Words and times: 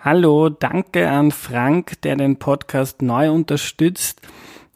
Hallo, 0.00 0.48
danke 0.48 1.10
an 1.10 1.32
Frank, 1.32 2.00
der 2.02 2.14
den 2.14 2.36
Podcast 2.36 3.02
neu 3.02 3.32
unterstützt. 3.32 4.20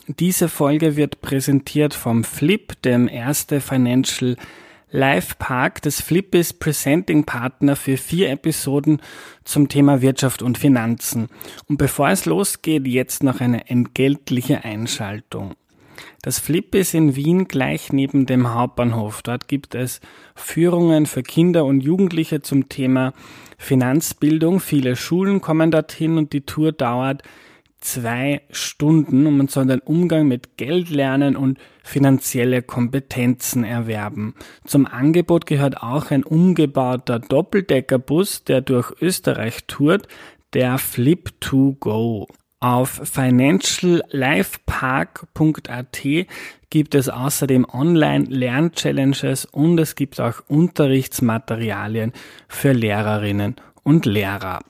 Diese 0.08 0.48
Folge 0.48 0.96
wird 0.96 1.21
präsentiert 1.21 1.95
vom 1.95 2.25
Flip, 2.25 2.75
dem 2.83 3.06
erste 3.06 3.61
Financial 3.61 4.37
Live 4.90 5.38
Park. 5.38 5.80
Das 5.82 6.00
Flip 6.00 6.35
ist 6.35 6.58
Presenting 6.58 7.22
Partner 7.22 7.77
für 7.77 7.98
vier 7.98 8.30
Episoden 8.30 9.00
zum 9.45 9.69
Thema 9.69 10.03
Wirtschaft 10.03 10.43
und 10.43 10.58
Finanzen. 10.58 11.29
Und 11.69 11.77
bevor 11.77 12.09
es 12.09 12.25
losgeht, 12.27 12.89
jetzt 12.89 13.23
noch 13.23 13.41
eine 13.41 13.71
entgeltliche 13.71 14.65
Einschaltung. 14.65 15.54
Das 16.23 16.41
Flip 16.41 16.75
ist 16.75 16.95
in 16.95 17.15
Wien 17.15 17.47
gleich 17.47 17.93
neben 17.93 18.27
dem 18.27 18.52
Hauptbahnhof. 18.55 19.23
Dort 19.23 19.47
gibt 19.47 19.77
es 19.77 20.01
Führungen 20.34 21.07
für 21.07 21.23
Kinder 21.23 21.65
und 21.65 21.80
Jugendliche 21.80 22.43
zum 22.43 22.69
Thema 22.69 23.12
Finanzbildung. 23.62 24.60
Viele 24.60 24.97
Schulen 24.97 25.41
kommen 25.41 25.70
dorthin 25.70 26.19
und 26.19 26.33
die 26.33 26.41
Tour 26.42 26.73
dauert 26.73 27.23
zwei 27.80 28.43
Stunden 28.51 29.27
und 29.27 29.37
man 29.37 29.47
soll 29.48 29.66
den 29.66 29.80
Umgang 29.80 30.29
mit 30.29 30.57
Geld 30.57 30.88
lernen 30.91 31.37
und 31.37 31.59
finanzielle 31.83 32.62
Kompetenzen 32.62 33.65
erwerben. 33.65 34.35
Zum 34.65 34.87
Angebot 34.87 35.47
gehört 35.47 35.83
auch 35.83 36.11
ein 36.11 36.25
umgebauter 36.25 37.19
Doppeldeckerbus, 37.19 38.45
der 38.45 38.61
durch 38.61 38.93
Österreich 39.01 39.65
tourt, 39.66 40.07
der 40.55 40.79
Flip 40.79 41.29
to 41.41 41.77
Go. 41.80 42.29
Auf 42.60 43.01
financiallifepark.at 43.05 46.05
gibt 46.73 46.95
es 46.95 47.11
außerdem 47.11 47.67
Online-Lern-Challenges 47.71 49.45
und 49.45 49.79
es 49.79 49.95
gibt 49.95 50.19
auch 50.23 50.37
Unterrichtsmaterialien 50.49 52.15
für 52.49 52.73
Lehrerinnen 52.73 53.57
und 53.83 54.07
Lehrer. 54.07 54.61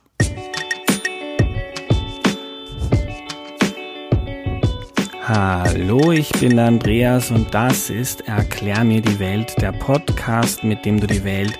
Hallo, 5.29 6.11
ich 6.11 6.33
bin 6.33 6.59
Andreas 6.59 7.31
und 7.31 7.55
das 7.55 7.89
ist 7.89 8.23
Erklär 8.23 8.83
mir 8.83 9.01
die 9.01 9.21
Welt, 9.21 9.55
der 9.63 9.71
Podcast, 9.71 10.65
mit 10.65 10.85
dem 10.85 10.99
du 10.99 11.07
die 11.07 11.23
Welt 11.23 11.57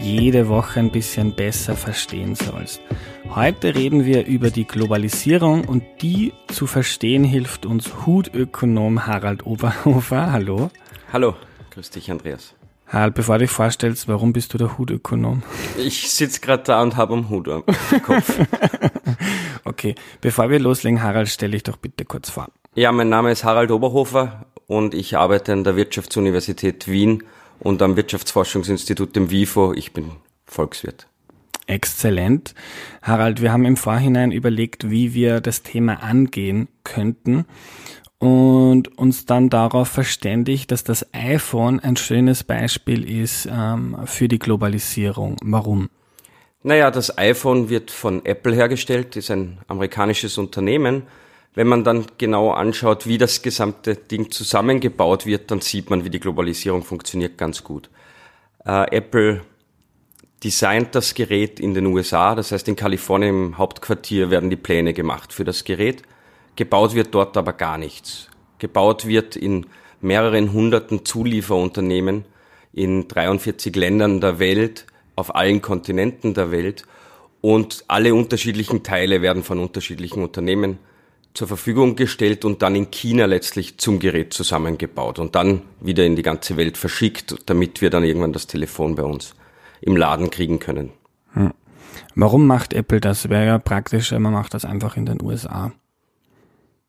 jede 0.00 0.46
Woche 0.46 0.78
ein 0.78 0.92
bisschen 0.92 1.32
besser 1.32 1.74
verstehen 1.74 2.36
sollst. 2.36 2.80
Heute 3.34 3.76
reden 3.76 4.04
wir 4.04 4.26
über 4.26 4.50
die 4.50 4.66
Globalisierung 4.66 5.64
und 5.64 5.84
die 6.02 6.32
zu 6.48 6.66
verstehen 6.66 7.22
hilft 7.22 7.64
uns 7.64 8.04
Hutökonom 8.04 9.06
Harald 9.06 9.46
Oberhofer. 9.46 10.32
Hallo. 10.32 10.70
Hallo, 11.12 11.36
grüß 11.70 11.90
dich 11.90 12.10
Andreas. 12.10 12.54
Harald, 12.88 13.14
bevor 13.14 13.38
du 13.38 13.44
dich 13.44 13.52
vorstellst, 13.52 14.08
warum 14.08 14.32
bist 14.32 14.52
du 14.52 14.58
der 14.58 14.76
Hutökonom? 14.76 15.44
Ich 15.78 16.10
sitze 16.10 16.40
gerade 16.40 16.64
da 16.64 16.82
und 16.82 16.96
habe 16.96 17.14
einen 17.14 17.28
Hut 17.30 17.48
am 17.48 17.64
Kopf. 18.02 18.36
okay, 19.64 19.94
bevor 20.20 20.50
wir 20.50 20.58
loslegen, 20.58 21.00
Harald, 21.00 21.28
stell 21.28 21.52
dich 21.52 21.62
doch 21.62 21.76
bitte 21.76 22.04
kurz 22.04 22.30
vor. 22.30 22.48
Ja, 22.74 22.90
mein 22.90 23.10
Name 23.10 23.30
ist 23.30 23.44
Harald 23.44 23.70
Oberhofer 23.70 24.46
und 24.66 24.92
ich 24.92 25.16
arbeite 25.16 25.52
an 25.52 25.62
der 25.62 25.76
Wirtschaftsuniversität 25.76 26.88
Wien 26.88 27.22
und 27.60 27.80
am 27.80 27.96
Wirtschaftsforschungsinstitut 27.96 29.14
dem 29.14 29.30
WIFO. 29.30 29.72
Ich 29.72 29.92
bin 29.92 30.10
Volkswirt. 30.46 31.09
Exzellent. 31.70 32.54
Harald, 33.02 33.40
wir 33.40 33.52
haben 33.52 33.64
im 33.64 33.76
Vorhinein 33.76 34.32
überlegt, 34.32 34.90
wie 34.90 35.14
wir 35.14 35.40
das 35.40 35.62
Thema 35.62 36.02
angehen 36.02 36.68
könnten 36.84 37.46
und 38.18 38.98
uns 38.98 39.24
dann 39.24 39.48
darauf 39.48 39.88
verständigt, 39.88 40.70
dass 40.70 40.84
das 40.84 41.06
iPhone 41.14 41.80
ein 41.80 41.96
schönes 41.96 42.44
Beispiel 42.44 43.08
ist 43.08 43.48
ähm, 43.50 43.96
für 44.04 44.28
die 44.28 44.38
Globalisierung. 44.38 45.36
Warum? 45.42 45.88
Naja, 46.62 46.90
das 46.90 47.16
iPhone 47.16 47.70
wird 47.70 47.90
von 47.90 48.24
Apple 48.26 48.54
hergestellt, 48.54 49.16
ist 49.16 49.30
ein 49.30 49.58
amerikanisches 49.66 50.36
Unternehmen. 50.36 51.04
Wenn 51.54 51.66
man 51.66 51.82
dann 51.82 52.04
genau 52.18 52.50
anschaut, 52.50 53.06
wie 53.06 53.16
das 53.16 53.40
gesamte 53.40 53.96
Ding 53.96 54.30
zusammengebaut 54.30 55.24
wird, 55.24 55.50
dann 55.50 55.62
sieht 55.62 55.88
man, 55.88 56.04
wie 56.04 56.10
die 56.10 56.20
Globalisierung 56.20 56.82
funktioniert 56.82 57.38
ganz 57.38 57.64
gut. 57.64 57.88
Äh, 58.66 58.94
Apple 58.94 59.40
designt 60.42 60.94
das 60.94 61.14
Gerät 61.14 61.60
in 61.60 61.74
den 61.74 61.86
USA, 61.86 62.34
das 62.34 62.52
heißt 62.52 62.68
in 62.68 62.76
Kalifornien 62.76 63.46
im 63.46 63.58
Hauptquartier 63.58 64.30
werden 64.30 64.50
die 64.50 64.56
Pläne 64.56 64.94
gemacht 64.94 65.32
für 65.32 65.44
das 65.44 65.64
Gerät. 65.64 66.02
Gebaut 66.56 66.94
wird 66.94 67.14
dort 67.14 67.36
aber 67.36 67.52
gar 67.52 67.78
nichts. 67.78 68.28
Gebaut 68.58 69.06
wird 69.06 69.36
in 69.36 69.66
mehreren 70.00 70.52
hunderten 70.52 71.04
Zulieferunternehmen 71.04 72.24
in 72.72 73.08
43 73.08 73.74
Ländern 73.76 74.20
der 74.20 74.38
Welt, 74.38 74.86
auf 75.16 75.34
allen 75.34 75.60
Kontinenten 75.60 76.32
der 76.32 76.50
Welt 76.50 76.84
und 77.42 77.84
alle 77.88 78.14
unterschiedlichen 78.14 78.82
Teile 78.82 79.20
werden 79.20 79.42
von 79.42 79.58
unterschiedlichen 79.58 80.22
Unternehmen 80.22 80.78
zur 81.34 81.48
Verfügung 81.48 81.96
gestellt 81.96 82.44
und 82.44 82.62
dann 82.62 82.74
in 82.74 82.90
China 82.90 83.26
letztlich 83.26 83.78
zum 83.78 83.98
Gerät 83.98 84.32
zusammengebaut 84.32 85.18
und 85.18 85.34
dann 85.34 85.62
wieder 85.80 86.04
in 86.04 86.16
die 86.16 86.22
ganze 86.22 86.56
Welt 86.56 86.78
verschickt, 86.78 87.36
damit 87.46 87.82
wir 87.82 87.90
dann 87.90 88.04
irgendwann 88.04 88.32
das 88.32 88.46
Telefon 88.46 88.94
bei 88.94 89.02
uns 89.02 89.34
im 89.80 89.96
Laden 89.96 90.30
kriegen 90.30 90.58
können. 90.58 90.90
Hm. 91.32 91.52
Warum 92.14 92.46
macht 92.46 92.72
Apple 92.72 93.00
das? 93.00 93.28
Wäre 93.28 93.46
ja 93.46 93.58
praktisch, 93.58 94.12
man 94.12 94.32
macht 94.32 94.54
das 94.54 94.64
einfach 94.64 94.96
in 94.96 95.06
den 95.06 95.22
USA. 95.22 95.72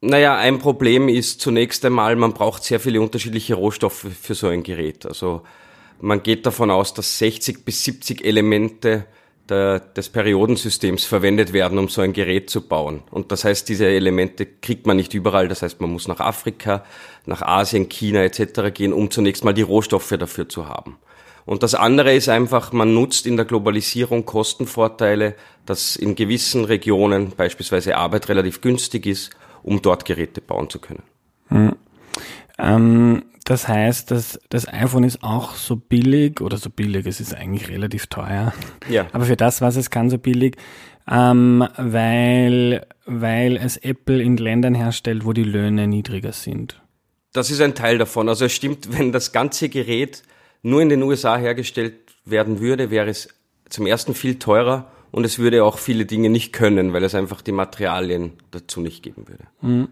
Naja, 0.02 0.36
ein 0.36 0.58
Problem 0.58 1.08
ist 1.10 1.42
zunächst 1.42 1.86
einmal, 1.86 2.16
man 2.16 2.34
braucht 2.34 2.64
sehr 2.64 2.80
viele 2.80 3.02
unterschiedliche 3.02 3.54
Rohstoffe 3.54 4.08
für 4.20 4.34
so 4.34 4.48
ein 4.48 4.64
Gerät. 4.64 5.06
Also 5.06 5.44
man 6.00 6.24
geht 6.24 6.48
davon 6.48 6.72
aus, 6.72 6.96
dass 6.96 7.20
60 7.20 7.64
bis 7.64 7.84
70 7.84 8.26
Elemente 8.26 9.06
der, 9.48 9.80
des 9.80 10.10
Periodensystems 10.10 11.06
verwendet 11.06 11.54
werden, 11.54 11.78
um 11.78 11.88
so 11.88 12.02
ein 12.02 12.14
Gerät 12.14 12.50
zu 12.50 12.68
bauen. 12.68 13.04
Und 13.12 13.32
das 13.32 13.44
heißt, 13.44 13.70
diese 13.70 13.86
Elemente 13.86 14.48
kriegt 14.48 14.88
man 14.88 14.98
nicht 14.98 15.14
überall. 15.14 15.48
Das 15.48 15.62
heißt, 15.62 15.80
man 15.82 15.92
muss 15.92 16.08
nach 16.08 16.20
Afrika, 16.20 16.84
nach 17.28 17.44
Asien, 17.44 17.88
China 17.88 18.24
etc. 18.24 18.74
gehen, 18.74 18.94
um 18.94 19.12
zunächst 19.12 19.44
mal 19.44 19.54
die 19.54 19.62
Rohstoffe 19.62 20.16
dafür 20.18 20.50
zu 20.50 20.68
haben. 20.68 20.98
Und 21.52 21.64
das 21.64 21.76
andere 21.76 22.16
ist 22.16 22.30
einfach, 22.30 22.72
man 22.72 22.94
nutzt 22.94 23.28
in 23.28 23.36
der 23.36 23.44
Globalisierung 23.44 24.26
Kostenvorteile, 24.26 25.36
dass 25.66 25.98
in 25.98 26.16
gewissen 26.16 26.64
Regionen 26.64 27.32
beispielsweise 27.32 27.98
Arbeit 27.98 28.30
relativ 28.30 28.62
günstig 28.62 29.06
ist, 29.06 29.32
um 29.62 29.82
dort 29.82 30.06
Geräte 30.06 30.40
bauen 30.40 30.70
zu 30.70 30.80
können. 30.80 31.04
Hm. 31.50 31.76
Ähm, 32.58 33.24
das 33.44 33.68
heißt, 33.68 34.12
dass 34.12 34.40
das 34.48 34.66
iPhone 34.66 35.04
ist 35.04 35.24
auch 35.24 35.56
so 35.56 35.76
billig 35.76 36.40
oder 36.40 36.56
so 36.56 36.70
billig, 36.70 37.06
es 37.06 37.20
ist 37.20 37.36
eigentlich 37.36 37.68
relativ 37.68 38.08
teuer. 38.08 38.54
Ja. 38.90 39.08
Aber 39.12 39.26
für 39.26 39.36
das, 39.36 39.60
was 39.60 39.76
es 39.76 39.90
kann, 39.90 40.10
so 40.10 40.20
billig, 40.20 40.56
ähm, 41.12 41.68
weil, 41.76 42.88
weil 43.06 43.58
es 43.58 43.76
Apple 43.76 44.24
in 44.24 44.38
Ländern 44.38 44.74
herstellt, 44.74 45.26
wo 45.26 45.34
die 45.34 45.44
Löhne 45.44 45.86
niedriger 45.86 46.32
sind. 46.32 46.82
Das 47.34 47.52
ist 47.52 47.60
ein 47.60 47.76
Teil 47.76 47.98
davon. 47.98 48.30
Also 48.30 48.46
es 48.46 48.54
stimmt, 48.54 48.98
wenn 48.98 49.12
das 49.12 49.34
ganze 49.34 49.68
Gerät 49.68 50.24
nur 50.62 50.82
in 50.82 50.90
den 50.90 51.04
USA 51.04 51.38
hergestellt 51.38 51.96
werden 52.26 52.60
würde, 52.60 52.92
wäre 52.92 53.10
es 53.10 53.30
zum 53.70 53.86
ersten 53.86 54.14
viel 54.14 54.38
teurer 54.38 54.92
und 55.12 55.26
es 55.26 55.40
würde 55.40 55.64
auch 55.64 55.78
viele 55.78 56.06
Dinge 56.06 56.30
nicht 56.30 56.54
können, 56.54 56.94
weil 56.94 57.04
es 57.04 57.16
einfach 57.16 57.42
die 57.42 57.52
Materialien 57.52 58.34
dazu 58.52 58.82
nicht 58.82 59.04
geben 59.04 59.28
würde. 59.28 59.46
Mhm. 59.62 59.90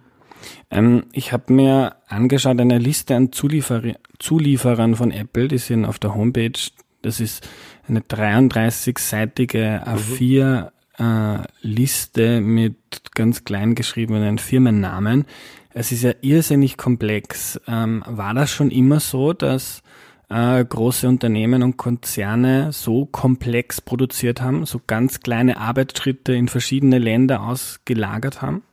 Ähm, 0.71 1.03
ich 1.11 1.33
habe 1.33 1.51
mir 1.53 1.95
angeschaut 2.07 2.59
eine 2.59 2.77
Liste 2.77 3.15
an 3.15 3.31
Zuliefer 3.31 3.81
Zulieferern 4.19 4.95
von 4.95 5.11
Apple, 5.11 5.47
die 5.47 5.57
sind 5.57 5.85
auf 5.85 5.99
der 5.99 6.15
Homepage. 6.15 6.59
Das 7.01 7.19
ist 7.19 7.47
eine 7.87 8.01
33-seitige 8.01 9.85
A4 9.85 10.71
äh, 10.97 11.43
Liste 11.61 12.41
mit 12.41 12.75
ganz 13.15 13.43
klein 13.43 13.75
geschriebenen 13.75 14.37
Firmennamen. 14.37 15.25
Es 15.73 15.91
ist 15.91 16.03
ja 16.03 16.13
irrsinnig 16.21 16.77
komplex. 16.77 17.59
Ähm, 17.67 18.03
war 18.05 18.33
das 18.33 18.51
schon 18.51 18.71
immer 18.71 18.99
so, 18.99 19.33
dass 19.33 19.81
äh, 20.29 20.63
große 20.63 21.07
Unternehmen 21.07 21.63
und 21.63 21.77
Konzerne 21.77 22.71
so 22.71 23.05
komplex 23.05 23.81
produziert 23.81 24.41
haben, 24.41 24.65
so 24.65 24.79
ganz 24.85 25.21
kleine 25.21 25.57
Arbeitsschritte 25.57 26.33
in 26.33 26.47
verschiedene 26.47 26.99
Länder 26.99 27.43
ausgelagert 27.43 28.41
haben? 28.41 28.63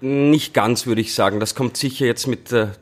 Nicht 0.00 0.54
ganz, 0.54 0.86
würde 0.86 1.00
ich 1.00 1.14
sagen. 1.14 1.40
Das 1.40 1.54
kommt 1.54 1.76
sicher 1.76 2.06
jetzt 2.06 2.26
mit 2.26 2.52
der 2.52 2.76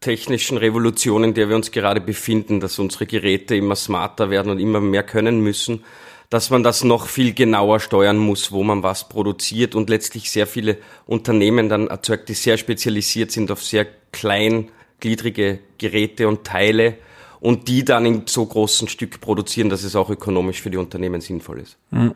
technischen 0.00 0.56
Revolution, 0.56 1.24
in 1.24 1.34
der 1.34 1.48
wir 1.48 1.56
uns 1.56 1.72
gerade 1.72 2.00
befinden, 2.00 2.60
dass 2.60 2.78
unsere 2.78 3.06
Geräte 3.06 3.54
immer 3.54 3.76
smarter 3.76 4.30
werden 4.30 4.50
und 4.50 4.58
immer 4.58 4.80
mehr 4.80 5.02
können 5.02 5.40
müssen, 5.40 5.84
dass 6.30 6.48
man 6.48 6.62
das 6.62 6.84
noch 6.84 7.06
viel 7.06 7.34
genauer 7.34 7.80
steuern 7.80 8.16
muss, 8.16 8.52
wo 8.52 8.62
man 8.62 8.82
was 8.82 9.08
produziert 9.08 9.74
und 9.74 9.90
letztlich 9.90 10.30
sehr 10.30 10.46
viele 10.46 10.78
Unternehmen 11.06 11.68
dann 11.68 11.88
erzeugt, 11.88 12.28
die 12.28 12.34
sehr 12.34 12.56
spezialisiert 12.56 13.32
sind 13.32 13.50
auf 13.50 13.62
sehr 13.62 13.86
klein 14.12 14.70
gliedrige 15.00 15.58
Geräte 15.78 16.28
und 16.28 16.44
Teile 16.44 16.96
und 17.40 17.68
die 17.68 17.84
dann 17.84 18.06
in 18.06 18.22
so 18.26 18.44
großen 18.44 18.88
Stück 18.88 19.20
produzieren, 19.20 19.70
dass 19.70 19.82
es 19.82 19.96
auch 19.96 20.10
ökonomisch 20.10 20.60
für 20.60 20.70
die 20.70 20.76
Unternehmen 20.76 21.20
sinnvoll 21.20 21.60
ist. 21.60 21.76
Mhm. 21.90 22.14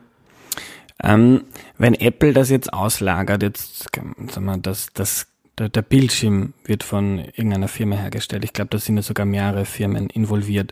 Ähm, 1.03 1.43
wenn 1.77 1.93
Apple 1.93 2.31
das 2.31 2.49
jetzt 2.49 2.71
auslagert, 2.71 3.43
jetzt 3.43 3.89
sagen 3.93 4.45
wir, 4.45 4.57
das, 4.57 4.87
das 4.93 5.27
der, 5.57 5.69
der 5.69 5.81
Bildschirm 5.81 6.53
wird 6.65 6.83
von 6.83 7.19
irgendeiner 7.19 7.67
Firma 7.67 7.95
hergestellt. 7.95 8.43
Ich 8.43 8.53
glaube, 8.53 8.69
da 8.69 8.77
sind 8.77 8.97
ja 8.97 9.01
sogar 9.01 9.25
mehrere 9.25 9.65
Firmen 9.65 10.09
involviert. 10.09 10.71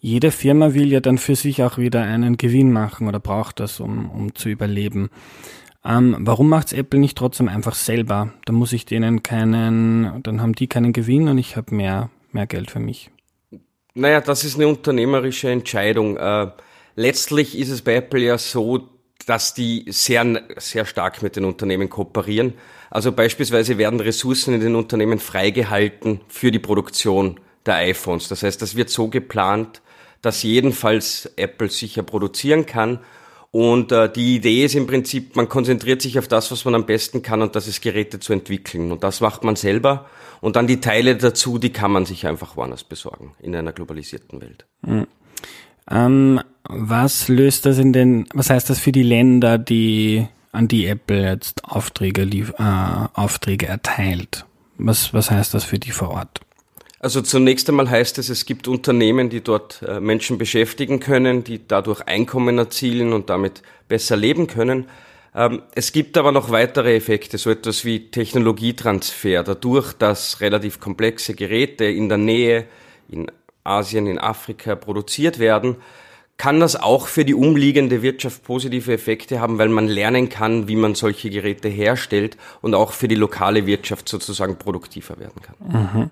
Jede 0.00 0.30
Firma 0.30 0.74
will 0.74 0.90
ja 0.90 1.00
dann 1.00 1.18
für 1.18 1.36
sich 1.36 1.62
auch 1.62 1.78
wieder 1.78 2.02
einen 2.02 2.36
Gewinn 2.36 2.72
machen 2.72 3.08
oder 3.08 3.20
braucht 3.20 3.60
das, 3.60 3.80
um, 3.80 4.10
um 4.10 4.34
zu 4.34 4.48
überleben. 4.48 5.10
Ähm, 5.84 6.16
warum 6.20 6.48
macht's 6.48 6.72
Apple 6.72 7.00
nicht 7.00 7.18
trotzdem 7.18 7.48
einfach 7.48 7.74
selber? 7.74 8.32
Da 8.44 8.52
muss 8.52 8.72
ich 8.72 8.86
denen 8.86 9.22
keinen, 9.22 10.22
dann 10.22 10.40
haben 10.40 10.54
die 10.54 10.68
keinen 10.68 10.92
Gewinn 10.92 11.28
und 11.28 11.38
ich 11.38 11.56
habe 11.56 11.74
mehr, 11.74 12.10
mehr 12.30 12.46
Geld 12.46 12.70
für 12.70 12.80
mich. 12.80 13.10
Naja, 13.94 14.20
das 14.20 14.44
ist 14.44 14.56
eine 14.56 14.68
unternehmerische 14.68 15.50
Entscheidung. 15.50 16.16
Äh, 16.16 16.50
letztlich 16.94 17.58
ist 17.58 17.70
es 17.70 17.82
bei 17.82 17.96
Apple 17.96 18.20
ja 18.20 18.38
so, 18.38 18.88
dass 19.26 19.54
die 19.54 19.84
sehr, 19.88 20.42
sehr 20.56 20.86
stark 20.86 21.22
mit 21.22 21.36
den 21.36 21.44
Unternehmen 21.44 21.90
kooperieren. 21.90 22.54
Also 22.90 23.12
beispielsweise 23.12 23.78
werden 23.78 24.00
Ressourcen 24.00 24.54
in 24.54 24.60
den 24.60 24.74
Unternehmen 24.74 25.18
freigehalten 25.18 26.20
für 26.28 26.50
die 26.50 26.58
Produktion 26.58 27.40
der 27.66 27.76
iPhones. 27.76 28.28
Das 28.28 28.42
heißt, 28.42 28.60
das 28.60 28.76
wird 28.76 28.90
so 28.90 29.08
geplant, 29.08 29.82
dass 30.20 30.42
jedenfalls 30.42 31.30
Apple 31.36 31.68
sicher 31.68 32.02
produzieren 32.02 32.66
kann. 32.66 33.00
Und 33.52 33.92
äh, 33.92 34.10
die 34.10 34.36
Idee 34.36 34.64
ist 34.64 34.74
im 34.74 34.86
Prinzip, 34.86 35.36
man 35.36 35.48
konzentriert 35.48 36.00
sich 36.00 36.18
auf 36.18 36.26
das, 36.26 36.50
was 36.50 36.64
man 36.64 36.74
am 36.74 36.86
besten 36.86 37.22
kann, 37.22 37.42
und 37.42 37.54
das 37.54 37.68
ist 37.68 37.82
Geräte 37.82 38.18
zu 38.18 38.32
entwickeln. 38.32 38.90
Und 38.90 39.04
das 39.04 39.20
macht 39.20 39.44
man 39.44 39.56
selber. 39.56 40.06
Und 40.40 40.56
dann 40.56 40.66
die 40.66 40.80
Teile 40.80 41.16
dazu, 41.16 41.58
die 41.58 41.70
kann 41.70 41.92
man 41.92 42.06
sich 42.06 42.26
einfach 42.26 42.56
woanders 42.56 42.82
besorgen, 42.82 43.34
in 43.40 43.54
einer 43.54 43.72
globalisierten 43.72 44.40
Welt. 44.40 44.64
Mhm. 44.80 45.06
Ähm, 45.90 46.40
was 46.64 47.28
löst 47.28 47.66
das 47.66 47.78
in 47.78 47.92
den, 47.92 48.26
was 48.32 48.48
heißt 48.48 48.70
das 48.70 48.78
für 48.78 48.92
die 48.92 49.02
Länder, 49.02 49.58
die 49.58 50.26
an 50.50 50.66
die 50.66 50.86
Apple 50.86 51.22
jetzt 51.22 51.64
Aufträge, 51.64 52.24
lief, 52.24 52.54
äh, 52.58 52.62
Aufträge 53.12 53.66
erteilt? 53.66 54.46
Was, 54.78 55.12
was 55.12 55.30
heißt 55.30 55.52
das 55.52 55.64
für 55.64 55.78
die 55.78 55.90
vor 55.90 56.10
Ort? 56.10 56.40
Also 57.02 57.20
zunächst 57.20 57.68
einmal 57.68 57.90
heißt 57.90 58.18
es, 58.18 58.28
es 58.28 58.46
gibt 58.46 58.68
Unternehmen, 58.68 59.28
die 59.28 59.40
dort 59.40 59.82
äh, 59.82 59.98
Menschen 59.98 60.38
beschäftigen 60.38 61.00
können, 61.00 61.42
die 61.42 61.66
dadurch 61.66 62.00
Einkommen 62.02 62.56
erzielen 62.58 63.12
und 63.12 63.28
damit 63.28 63.62
besser 63.88 64.16
leben 64.16 64.46
können. 64.46 64.86
Ähm, 65.34 65.62
es 65.74 65.90
gibt 65.90 66.16
aber 66.16 66.30
noch 66.30 66.50
weitere 66.50 66.94
Effekte, 66.94 67.38
so 67.38 67.50
etwas 67.50 67.84
wie 67.84 68.08
Technologietransfer, 68.10 69.42
dadurch, 69.42 69.94
dass 69.94 70.40
relativ 70.40 70.78
komplexe 70.78 71.34
Geräte 71.34 71.86
in 71.86 72.08
der 72.08 72.18
Nähe, 72.18 72.66
in 73.08 73.26
Asien, 73.64 74.06
in 74.06 74.20
Afrika 74.20 74.76
produziert 74.76 75.40
werden, 75.40 75.78
kann 76.36 76.60
das 76.60 76.76
auch 76.76 77.08
für 77.08 77.24
die 77.24 77.34
umliegende 77.34 78.02
Wirtschaft 78.02 78.44
positive 78.44 78.92
Effekte 78.92 79.40
haben, 79.40 79.58
weil 79.58 79.70
man 79.70 79.88
lernen 79.88 80.28
kann, 80.28 80.68
wie 80.68 80.76
man 80.76 80.94
solche 80.94 81.30
Geräte 81.30 81.68
herstellt 81.68 82.36
und 82.60 82.76
auch 82.76 82.92
für 82.92 83.08
die 83.08 83.16
lokale 83.16 83.66
Wirtschaft 83.66 84.08
sozusagen 84.08 84.56
produktiver 84.56 85.18
werden 85.18 85.42
kann. 85.42 85.56
Mhm. 85.68 86.10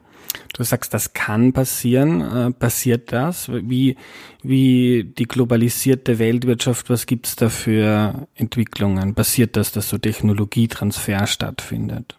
Du 0.52 0.62
sagst, 0.62 0.92
das 0.92 1.12
kann 1.12 1.52
passieren. 1.52 2.20
Äh, 2.20 2.50
passiert 2.52 3.12
das? 3.12 3.50
Wie, 3.50 3.96
wie 4.42 5.04
die 5.04 5.24
globalisierte 5.24 6.18
Weltwirtschaft, 6.18 6.90
was 6.90 7.06
gibt's 7.06 7.36
da 7.36 7.48
für 7.48 8.26
Entwicklungen? 8.34 9.14
Passiert 9.14 9.56
das, 9.56 9.72
dass 9.72 9.88
so 9.88 9.98
Technologietransfer 9.98 11.26
stattfindet? 11.26 12.16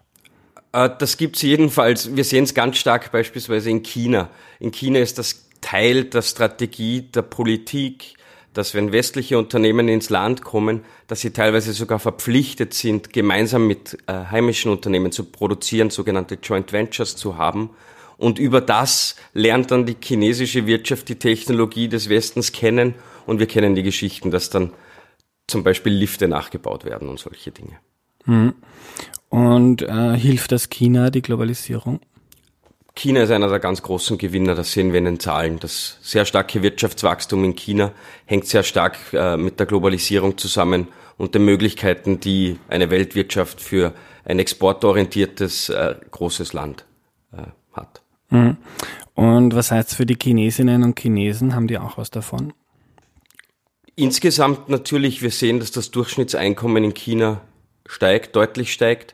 Äh, 0.72 0.90
das 0.98 1.16
gibt's 1.16 1.42
jedenfalls. 1.42 2.16
Wir 2.16 2.24
sehen 2.24 2.44
es 2.44 2.54
ganz 2.54 2.78
stark 2.78 3.12
beispielsweise 3.12 3.70
in 3.70 3.82
China. 3.82 4.30
In 4.58 4.72
China 4.72 4.98
ist 4.98 5.18
das 5.18 5.48
Teil 5.60 6.04
der 6.04 6.22
Strategie 6.22 7.02
der 7.02 7.22
Politik, 7.22 8.14
dass 8.54 8.74
wenn 8.74 8.92
westliche 8.92 9.38
Unternehmen 9.38 9.88
ins 9.88 10.10
Land 10.10 10.42
kommen, 10.42 10.84
dass 11.06 11.20
sie 11.20 11.30
teilweise 11.30 11.72
sogar 11.72 11.98
verpflichtet 11.98 12.74
sind, 12.74 13.12
gemeinsam 13.12 13.66
mit 13.66 13.98
äh, 14.06 14.12
heimischen 14.12 14.70
Unternehmen 14.70 15.12
zu 15.12 15.24
produzieren, 15.24 15.90
sogenannte 15.90 16.38
Joint 16.42 16.72
Ventures 16.72 17.16
zu 17.16 17.38
haben. 17.38 17.70
Und 18.22 18.38
über 18.38 18.60
das 18.60 19.16
lernt 19.34 19.72
dann 19.72 19.84
die 19.84 19.96
chinesische 20.00 20.64
Wirtschaft 20.64 21.08
die 21.08 21.16
Technologie 21.16 21.88
des 21.88 22.08
Westens 22.08 22.52
kennen 22.52 22.94
und 23.26 23.40
wir 23.40 23.48
kennen 23.48 23.74
die 23.74 23.82
Geschichten, 23.82 24.30
dass 24.30 24.48
dann 24.48 24.72
zum 25.48 25.64
Beispiel 25.64 25.92
Lifte 25.92 26.28
nachgebaut 26.28 26.84
werden 26.84 27.08
und 27.08 27.18
solche 27.18 27.50
Dinge. 27.50 27.80
Mhm. 28.24 28.54
Und 29.28 29.82
äh, 29.82 30.16
hilft 30.16 30.52
das 30.52 30.70
China 30.70 31.10
die 31.10 31.20
Globalisierung? 31.20 31.98
China 32.94 33.24
ist 33.24 33.32
einer 33.32 33.48
der 33.48 33.58
ganz 33.58 33.82
großen 33.82 34.18
Gewinner, 34.18 34.54
das 34.54 34.70
sehen 34.70 34.92
wir 34.92 34.98
in 34.98 35.06
den 35.06 35.18
Zahlen. 35.18 35.58
Das 35.58 35.98
sehr 36.00 36.24
starke 36.24 36.62
Wirtschaftswachstum 36.62 37.42
in 37.42 37.56
China 37.56 37.90
hängt 38.26 38.46
sehr 38.46 38.62
stark 38.62 38.98
äh, 39.14 39.36
mit 39.36 39.58
der 39.58 39.66
Globalisierung 39.66 40.38
zusammen 40.38 40.86
und 41.18 41.34
den 41.34 41.44
Möglichkeiten, 41.44 42.20
die 42.20 42.60
eine 42.68 42.88
Weltwirtschaft 42.88 43.60
für 43.60 43.94
ein 44.24 44.38
exportorientiertes 44.38 45.70
äh, 45.70 45.96
großes 46.12 46.52
Land 46.52 46.84
äh, 47.32 47.42
hat. 47.72 48.01
Mhm. 48.32 48.56
Und 49.14 49.54
was 49.54 49.70
heißt 49.70 49.94
für 49.94 50.06
die 50.06 50.16
Chinesinnen 50.20 50.82
und 50.82 50.98
Chinesen? 50.98 51.54
Haben 51.54 51.68
die 51.68 51.78
auch 51.78 51.98
was 51.98 52.10
davon? 52.10 52.52
Insgesamt 53.94 54.70
natürlich, 54.70 55.20
wir 55.22 55.30
sehen, 55.30 55.60
dass 55.60 55.70
das 55.70 55.90
Durchschnittseinkommen 55.90 56.82
in 56.82 56.94
China 56.94 57.42
steigt, 57.86 58.34
deutlich 58.34 58.72
steigt. 58.72 59.12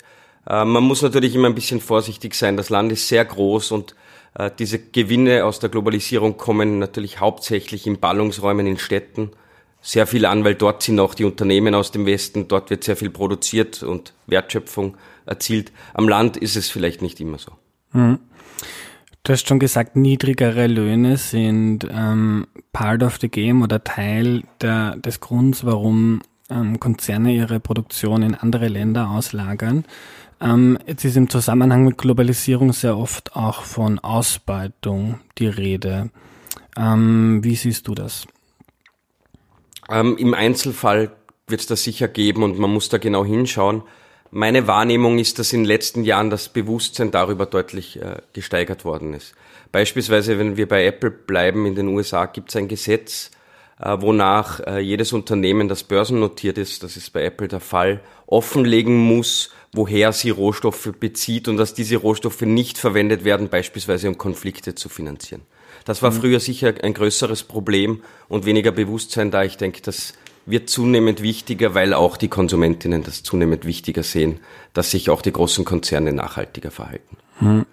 Äh, 0.49 0.65
man 0.65 0.85
muss 0.85 1.03
natürlich 1.03 1.35
immer 1.35 1.49
ein 1.49 1.57
bisschen 1.57 1.81
vorsichtig 1.81 2.35
sein. 2.35 2.57
Das 2.57 2.71
Land 2.71 2.93
ist 2.93 3.09
sehr 3.09 3.25
groß 3.25 3.73
und 3.73 3.97
äh, 4.35 4.51
diese 4.57 4.79
Gewinne 4.79 5.45
aus 5.45 5.59
der 5.59 5.69
Globalisierung 5.69 6.37
kommen 6.37 6.79
natürlich 6.79 7.19
hauptsächlich 7.19 7.89
in 7.89 7.99
Ballungsräumen 7.99 8.69
in 8.69 8.79
Städten 8.79 9.33
sehr 9.81 10.07
viel 10.07 10.27
an, 10.27 10.45
weil 10.45 10.55
dort 10.55 10.83
sind 10.83 11.01
auch 11.01 11.15
die 11.15 11.25
Unternehmen 11.25 11.75
aus 11.75 11.91
dem 11.91 12.07
Westen, 12.07 12.47
dort 12.47 12.71
wird 12.71 12.85
sehr 12.85 12.97
viel 12.97 13.11
produziert 13.11 13.83
und 13.83 14.13
Wertschöpfung 14.27 14.97
erzielt. 15.27 15.73
Am 15.95 16.09
Land 16.09 16.37
ist 16.37 16.57
es 16.57 16.69
vielleicht 16.69 17.03
nicht 17.03 17.21
immer 17.21 17.39
so. 17.39 17.53
Mhm. 17.93 18.19
Du 19.29 19.35
hast 19.35 19.47
schon 19.47 19.59
gesagt, 19.59 19.95
niedrigere 19.95 20.67
Löhne 20.69 21.19
sind 21.19 21.87
ähm, 21.93 22.47
part 22.73 23.03
of 23.03 23.19
the 23.21 23.29
game 23.29 23.61
oder 23.61 23.85
Teil 23.85 24.43
der, 24.63 24.97
des 24.97 25.21
Grunds, 25.21 25.67
warum 25.67 26.23
ähm, 26.49 26.81
Konzerne 26.81 27.35
ihre 27.35 27.61
Produktion 27.61 28.23
in 28.23 28.35
andere 28.35 28.69
Länder 28.69 29.11
auslagern. 29.11 29.85
Ähm, 30.41 30.79
jetzt 30.87 31.05
ist 31.05 31.19
im 31.19 31.29
Zusammenhang 31.29 31.85
mit 31.85 31.99
Globalisierung 31.99 32.73
sehr 32.73 32.97
oft 32.97 33.37
auch 33.37 33.65
von 33.65 33.99
Ausbeutung 33.99 35.21
die 35.37 35.49
Rede. 35.49 36.09
Ähm, 36.75 37.45
wie 37.45 37.55
siehst 37.55 37.87
du 37.87 37.95
das? 37.95 38.27
Ähm, 39.91 40.17
Im 40.17 40.33
Einzelfall 40.33 41.11
wird 41.47 41.61
es 41.61 41.67
das 41.67 41.85
sicher 41.85 42.09
geben 42.09 42.43
und 42.45 42.59
man 42.59 42.73
muss 42.73 42.89
da 42.89 42.97
genau 42.97 43.27
hinschauen. 43.27 43.83
Meine 44.31 44.67
Wahrnehmung 44.67 45.19
ist, 45.19 45.39
dass 45.39 45.53
in 45.53 45.61
den 45.61 45.67
letzten 45.67 46.05
Jahren 46.05 46.29
das 46.29 46.49
Bewusstsein 46.51 47.11
darüber 47.11 47.47
deutlich 47.47 48.01
äh, 48.01 48.17
gesteigert 48.33 48.85
worden 48.85 49.15
ist. 49.15 49.35
Beispielsweise, 49.73 50.39
wenn 50.39 50.57
wir 50.57 50.69
bei 50.69 50.85
Apple 50.85 51.11
bleiben, 51.11 51.67
in 51.67 51.75
den 51.75 51.89
USA 51.89 52.27
gibt 52.27 52.51
es 52.51 52.57
ein 52.57 52.69
Gesetz, 52.69 53.31
äh, 53.81 53.97
wonach 54.01 54.61
äh, 54.61 54.81
jedes 54.81 55.13
Unternehmen, 55.13 55.69
das 55.69 55.83
börsennotiert 55.83 56.59
ist, 56.59 56.83
das 56.83 56.97
ist 56.97 57.13
bei 57.13 57.25
Apple 57.25 57.49
der 57.49 57.61
Fall, 57.61 58.01
offenlegen 58.27 58.97
muss, 58.97 59.51
woher 59.73 60.13
sie 60.13 60.31
Rohstoffe 60.31 60.93
bezieht 60.99 61.49
und 61.49 61.57
dass 61.57 61.75
diese 61.75 61.97
Rohstoffe 61.97 62.43
nicht 62.43 62.79
verwendet 62.79 63.25
werden, 63.25 63.49
beispielsweise 63.49 64.09
um 64.09 64.19
Konflikte 64.19 64.75
zu 64.75 64.89
finanzieren. 64.89 65.43
Das 65.85 66.03
war 66.03 66.11
mhm. 66.11 66.17
früher 66.17 66.41
sicher 66.41 66.75
ein 66.83 66.93
größeres 66.93 67.45
Problem 67.45 68.03
und 68.29 68.45
weniger 68.45 68.73
Bewusstsein 68.73 69.31
da. 69.31 69.45
Ich 69.45 69.57
denke, 69.57 69.81
das 69.81 70.15
wird 70.51 70.71
zunehmend 70.71 71.23
wichtiger, 71.23 71.75
weil 71.75 71.95
auch 71.95 72.17
die 72.17 72.29
Konsumentinnen 72.29 73.03
das 73.03 73.23
zunehmend 73.23 73.65
wichtiger 73.65 74.03
sehen, 74.03 74.41
dass 74.73 74.91
sich 74.91 75.11
auch 75.11 75.23
die 75.23 75.33
großen 75.33 75.65
Konzerne 75.65 76.13
nachhaltiger 76.13 76.71
verhalten. 76.71 77.17
Mhm. 77.41 77.67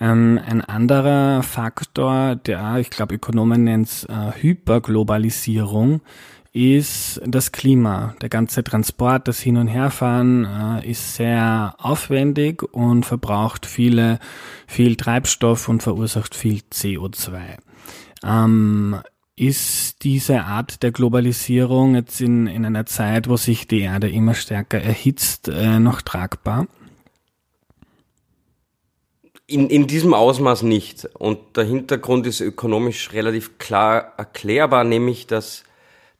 Ähm, 0.00 0.40
ein 0.46 0.60
anderer 0.60 1.42
Faktor, 1.42 2.36
der, 2.36 2.76
ich 2.76 2.90
glaube, 2.90 3.16
Ökonomen 3.16 3.64
nennen 3.64 3.82
es 3.82 4.04
äh, 4.04 4.32
Hyperglobalisierung, 4.40 6.02
ist 6.52 7.20
das 7.26 7.52
Klima. 7.52 8.14
Der 8.22 8.28
ganze 8.28 8.64
Transport, 8.64 9.28
das 9.28 9.40
Hin- 9.40 9.56
und 9.56 9.68
Herfahren 9.68 10.44
äh, 10.44 10.90
ist 10.90 11.16
sehr 11.16 11.74
aufwendig 11.78 12.62
und 12.62 13.06
verbraucht 13.06 13.66
viele, 13.66 14.18
viel 14.66 14.96
Treibstoff 14.96 15.68
und 15.68 15.82
verursacht 15.82 16.34
viel 16.34 16.62
CO2. 16.72 17.58
Ähm, 18.24 18.96
ist 19.40 20.02
diese 20.02 20.42
Art 20.42 20.82
der 20.82 20.90
Globalisierung 20.90 21.94
jetzt 21.94 22.20
in, 22.20 22.46
in 22.46 22.64
einer 22.64 22.86
Zeit, 22.86 23.28
wo 23.28 23.36
sich 23.36 23.68
die 23.68 23.80
Erde 23.80 24.08
immer 24.10 24.34
stärker 24.34 24.80
erhitzt, 24.80 25.48
äh, 25.48 25.78
noch 25.78 26.02
tragbar? 26.02 26.66
In, 29.46 29.70
in 29.70 29.86
diesem 29.86 30.12
Ausmaß 30.12 30.62
nicht. 30.62 31.06
Und 31.14 31.56
der 31.56 31.64
Hintergrund 31.64 32.26
ist 32.26 32.40
ökonomisch 32.40 33.12
relativ 33.12 33.58
klar 33.58 34.12
erklärbar, 34.16 34.84
nämlich 34.84 35.26
dass 35.26 35.64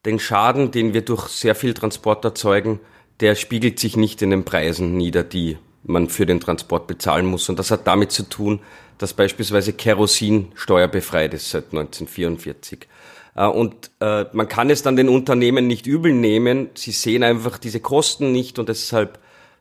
den 0.06 0.18
Schaden, 0.18 0.70
den 0.70 0.94
wir 0.94 1.02
durch 1.02 1.28
sehr 1.28 1.54
viel 1.54 1.74
Transport 1.74 2.24
erzeugen, 2.24 2.80
der 3.20 3.34
spiegelt 3.34 3.78
sich 3.78 3.96
nicht 3.96 4.22
in 4.22 4.30
den 4.30 4.44
Preisen 4.44 4.96
nieder, 4.96 5.24
die 5.24 5.58
man 5.84 6.08
für 6.08 6.26
den 6.26 6.40
Transport 6.40 6.86
bezahlen 6.86 7.26
muss. 7.26 7.48
Und 7.48 7.58
das 7.58 7.70
hat 7.70 7.86
damit 7.86 8.12
zu 8.12 8.24
tun, 8.24 8.60
dass 8.98 9.14
beispielsweise 9.14 9.72
Kerosin 9.72 10.52
steuerbefreit 10.54 11.34
ist 11.34 11.50
seit 11.50 11.66
1944. 11.66 12.88
Äh, 13.36 13.46
und 13.46 13.90
äh, 14.00 14.26
man 14.32 14.48
kann 14.48 14.70
es 14.70 14.82
dann 14.82 14.96
den 14.96 15.08
Unternehmen 15.08 15.66
nicht 15.66 15.86
übel 15.86 16.12
nehmen. 16.12 16.70
Sie 16.74 16.92
sehen 16.92 17.22
einfach 17.22 17.58
diese 17.58 17.80
Kosten 17.80 18.32
nicht 18.32 18.58
und 18.58 18.68
deshalb 18.68 19.18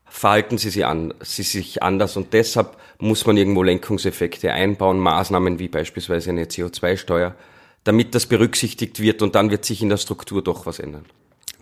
verhalten 0.10 0.58
sie, 0.58 0.70
sie, 0.70 0.86
an, 0.86 1.14
sie 1.22 1.44
sich 1.44 1.84
anders 1.84 2.18
und 2.18 2.34
deshalb 2.34 2.78
muss 2.98 3.26
man 3.26 3.38
irgendwo 3.38 3.62
Lenkungseffekte 3.62 4.52
einbauen, 4.52 5.00
Maßnahmen 5.00 5.60
wie 5.60 5.68
beispielsweise 5.68 6.30
eine 6.30 6.46
CO2-Steuer, 6.46 7.36
damit 7.84 8.16
das 8.16 8.26
berücksichtigt 8.26 9.00
wird 9.00 9.22
und 9.22 9.36
dann 9.36 9.52
wird 9.52 9.66
sich 9.66 9.82
in 9.82 9.90
der 9.90 9.98
Struktur 9.98 10.42
doch 10.42 10.66
was 10.66 10.80
ändern. 10.80 11.06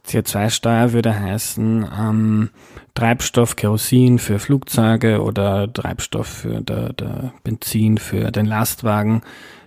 CO2-Steuer 0.08 0.94
würde 0.94 1.20
heißen 1.20 1.90
ähm, 1.98 2.50
Treibstoff, 2.94 3.56
Kerosin 3.56 4.20
für 4.20 4.40
Flugzeuge 4.40 5.22
oder 5.22 5.72
Treibstoff 5.72 6.28
für 6.28 6.62
der, 6.62 6.94
der 6.94 7.34
Benzin 7.44 7.98
für 7.98 8.32
den 8.32 8.46
Lastwagen 8.46 9.22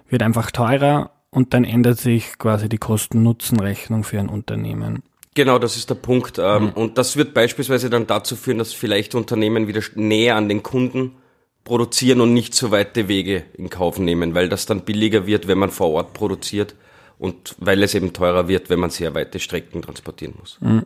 wird 0.08 0.22
einfach 0.22 0.50
teurer 0.50 1.10
und 1.30 1.54
dann 1.54 1.64
ändert 1.64 1.98
sich 1.98 2.38
quasi 2.38 2.68
die 2.68 2.78
Kosten-Nutzen-Rechnung 2.78 4.04
für 4.04 4.18
ein 4.18 4.28
Unternehmen. 4.28 5.02
Genau, 5.34 5.58
das 5.58 5.76
ist 5.76 5.90
der 5.90 5.94
Punkt. 5.94 6.38
Ähm, 6.38 6.64
mhm. 6.64 6.70
Und 6.70 6.98
das 6.98 7.16
wird 7.16 7.34
beispielsweise 7.34 7.90
dann 7.90 8.06
dazu 8.06 8.34
führen, 8.34 8.58
dass 8.58 8.72
vielleicht 8.72 9.14
Unternehmen 9.14 9.68
wieder 9.68 9.82
näher 9.94 10.36
an 10.36 10.48
den 10.48 10.62
Kunden 10.62 11.16
produzieren 11.64 12.20
und 12.20 12.32
nicht 12.32 12.54
so 12.54 12.70
weite 12.70 13.08
Wege 13.08 13.44
in 13.54 13.68
Kauf 13.68 13.98
nehmen, 13.98 14.34
weil 14.34 14.48
das 14.48 14.66
dann 14.66 14.80
billiger 14.80 15.26
wird, 15.26 15.46
wenn 15.46 15.58
man 15.58 15.70
vor 15.70 15.90
Ort 15.90 16.14
produziert 16.14 16.74
und 17.18 17.56
weil 17.58 17.82
es 17.82 17.94
eben 17.94 18.12
teurer 18.12 18.48
wird, 18.48 18.70
wenn 18.70 18.78
man 18.78 18.90
sehr 18.90 19.14
weite 19.14 19.38
Strecken 19.40 19.82
transportieren 19.82 20.34
muss. 20.38 20.58
Mhm. 20.60 20.84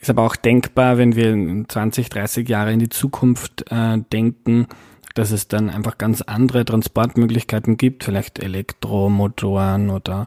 Ist 0.00 0.10
aber 0.10 0.22
auch 0.22 0.36
denkbar, 0.36 0.98
wenn 0.98 1.14
wir 1.14 1.64
20, 1.68 2.08
30 2.08 2.48
Jahre 2.48 2.72
in 2.72 2.78
die 2.78 2.88
Zukunft 2.88 3.70
äh, 3.70 3.98
denken, 4.12 4.66
dass 5.14 5.32
es 5.32 5.48
dann 5.48 5.70
einfach 5.70 5.98
ganz 5.98 6.22
andere 6.22 6.64
Transportmöglichkeiten 6.64 7.76
gibt, 7.76 8.04
vielleicht 8.04 8.38
Elektromotoren 8.38 9.90
oder, 9.90 10.26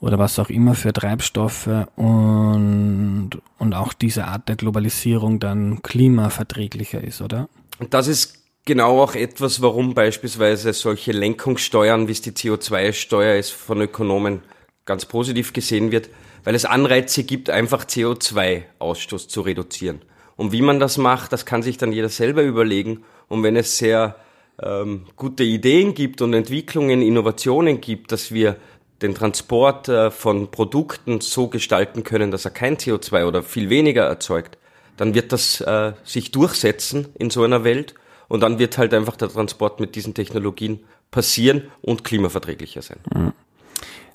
oder 0.00 0.18
was 0.18 0.38
auch 0.38 0.50
immer 0.50 0.74
für 0.74 0.92
Treibstoffe 0.92 1.68
und, 1.96 3.30
und 3.58 3.74
auch 3.74 3.92
diese 3.92 4.26
Art 4.26 4.48
der 4.48 4.56
Globalisierung 4.56 5.40
dann 5.40 5.82
klimaverträglicher 5.82 7.02
ist, 7.02 7.20
oder? 7.20 7.48
Und 7.78 7.92
das 7.92 8.06
ist 8.06 8.38
genau 8.64 9.02
auch 9.02 9.14
etwas, 9.14 9.62
warum 9.62 9.94
beispielsweise 9.94 10.72
solche 10.72 11.12
Lenkungssteuern, 11.12 12.06
wie 12.06 12.12
es 12.12 12.22
die 12.22 12.32
CO2-Steuer 12.32 13.36
ist, 13.36 13.50
von 13.50 13.80
Ökonomen 13.80 14.42
ganz 14.90 15.06
positiv 15.06 15.52
gesehen 15.52 15.92
wird, 15.92 16.10
weil 16.42 16.56
es 16.56 16.64
Anreize 16.64 17.22
gibt, 17.22 17.48
einfach 17.48 17.84
CO2-Ausstoß 17.84 19.28
zu 19.28 19.42
reduzieren. 19.42 20.00
Und 20.34 20.50
wie 20.50 20.62
man 20.62 20.80
das 20.80 20.98
macht, 20.98 21.32
das 21.32 21.46
kann 21.46 21.62
sich 21.62 21.78
dann 21.78 21.92
jeder 21.92 22.08
selber 22.08 22.42
überlegen. 22.42 23.04
Und 23.28 23.44
wenn 23.44 23.54
es 23.54 23.78
sehr 23.78 24.16
ähm, 24.60 25.06
gute 25.14 25.44
Ideen 25.44 25.94
gibt 25.94 26.22
und 26.22 26.34
Entwicklungen, 26.34 27.02
Innovationen 27.02 27.80
gibt, 27.80 28.10
dass 28.10 28.32
wir 28.32 28.56
den 29.00 29.14
Transport 29.14 29.88
äh, 29.88 30.10
von 30.10 30.50
Produkten 30.50 31.20
so 31.20 31.46
gestalten 31.46 32.02
können, 32.02 32.32
dass 32.32 32.44
er 32.44 32.50
kein 32.50 32.76
CO2 32.76 33.26
oder 33.26 33.44
viel 33.44 33.70
weniger 33.70 34.06
erzeugt, 34.06 34.58
dann 34.96 35.14
wird 35.14 35.30
das 35.30 35.60
äh, 35.60 35.92
sich 36.02 36.32
durchsetzen 36.32 37.10
in 37.16 37.30
so 37.30 37.44
einer 37.44 37.62
Welt 37.62 37.94
und 38.26 38.40
dann 38.40 38.58
wird 38.58 38.76
halt 38.76 38.92
einfach 38.92 39.16
der 39.16 39.28
Transport 39.28 39.78
mit 39.78 39.94
diesen 39.94 40.14
Technologien 40.14 40.80
passieren 41.12 41.70
und 41.80 42.02
klimaverträglicher 42.02 42.82
sein. 42.82 42.98
Mhm. 43.14 43.32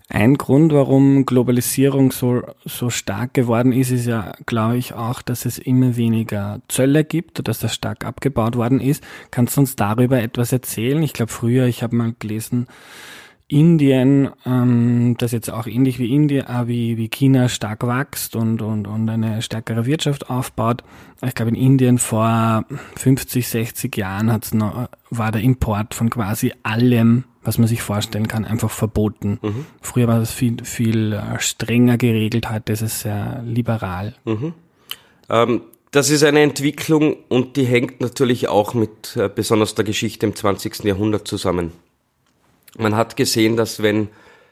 Ein 0.07 0.35
Grund, 0.35 0.71
warum 0.71 1.25
Globalisierung 1.25 2.11
so, 2.11 2.43
so 2.63 2.91
stark 2.91 3.33
geworden 3.33 3.71
ist, 3.71 3.89
ist 3.89 4.05
ja, 4.05 4.33
glaube 4.45 4.77
ich, 4.77 4.93
auch, 4.93 5.23
dass 5.23 5.45
es 5.45 5.57
immer 5.57 5.95
weniger 5.95 6.61
Zölle 6.67 7.03
gibt, 7.03 7.47
dass 7.47 7.57
das 7.57 7.73
stark 7.73 8.05
abgebaut 8.05 8.55
worden 8.55 8.79
ist. 8.79 9.03
Kannst 9.31 9.57
du 9.57 9.61
uns 9.61 9.75
darüber 9.75 10.21
etwas 10.21 10.51
erzählen? 10.51 11.01
Ich 11.01 11.13
glaube, 11.13 11.31
früher, 11.31 11.65
ich 11.65 11.81
habe 11.81 11.95
mal 11.95 12.13
gelesen, 12.19 12.67
Indien, 13.47 14.31
ähm, 14.45 15.15
das 15.19 15.31
jetzt 15.31 15.51
auch 15.51 15.67
ähnlich 15.67 15.99
wie 15.99 16.13
Indien, 16.13 16.47
äh, 16.47 16.67
wie, 16.67 16.97
wie 16.97 17.09
China 17.09 17.47
stark 17.47 17.85
wächst 17.85 18.35
und, 18.35 18.61
und, 18.61 18.87
und 18.87 19.07
eine 19.07 19.41
stärkere 19.43 19.85
Wirtschaft 19.85 20.29
aufbaut. 20.31 20.83
Ich 21.23 21.35
glaube, 21.35 21.49
in 21.49 21.55
Indien 21.55 21.99
vor 21.99 22.65
50, 22.95 23.47
60 23.47 23.95
Jahren 23.97 24.31
hat's 24.31 24.53
noch, 24.53 24.89
war 25.11 25.31
der 25.31 25.41
Import 25.41 25.93
von 25.93 26.09
quasi 26.09 26.53
allem, 26.63 27.25
was 27.45 27.57
man 27.57 27.67
sich 27.67 27.81
vorstellen 27.81 28.27
kann, 28.27 28.45
einfach 28.45 28.71
verboten. 28.71 29.39
Mhm. 29.41 29.65
Früher 29.81 30.07
war 30.07 30.19
das 30.19 30.31
viel, 30.31 30.63
viel 30.63 31.13
äh, 31.13 31.39
strenger 31.39 31.97
geregelt, 31.97 32.49
heute 32.49 32.73
ist 32.73 32.81
es 32.81 33.01
sehr 33.01 33.41
liberal. 33.45 34.15
Mhm. 34.25 34.53
Ähm, 35.29 35.61
das 35.91 36.09
ist 36.09 36.23
eine 36.23 36.41
Entwicklung 36.41 37.15
und 37.29 37.55
die 37.55 37.65
hängt 37.65 38.01
natürlich 38.01 38.47
auch 38.47 38.73
mit 38.73 39.15
äh, 39.15 39.29
besonders 39.33 39.75
der 39.75 39.85
Geschichte 39.85 40.25
im 40.25 40.35
20. 40.35 40.83
Jahrhundert 40.83 41.27
zusammen. 41.27 41.71
Man 42.77 42.95
hat 42.95 43.15
gesehen, 43.15 43.55
dass 43.55 43.81
wenn 43.81 44.09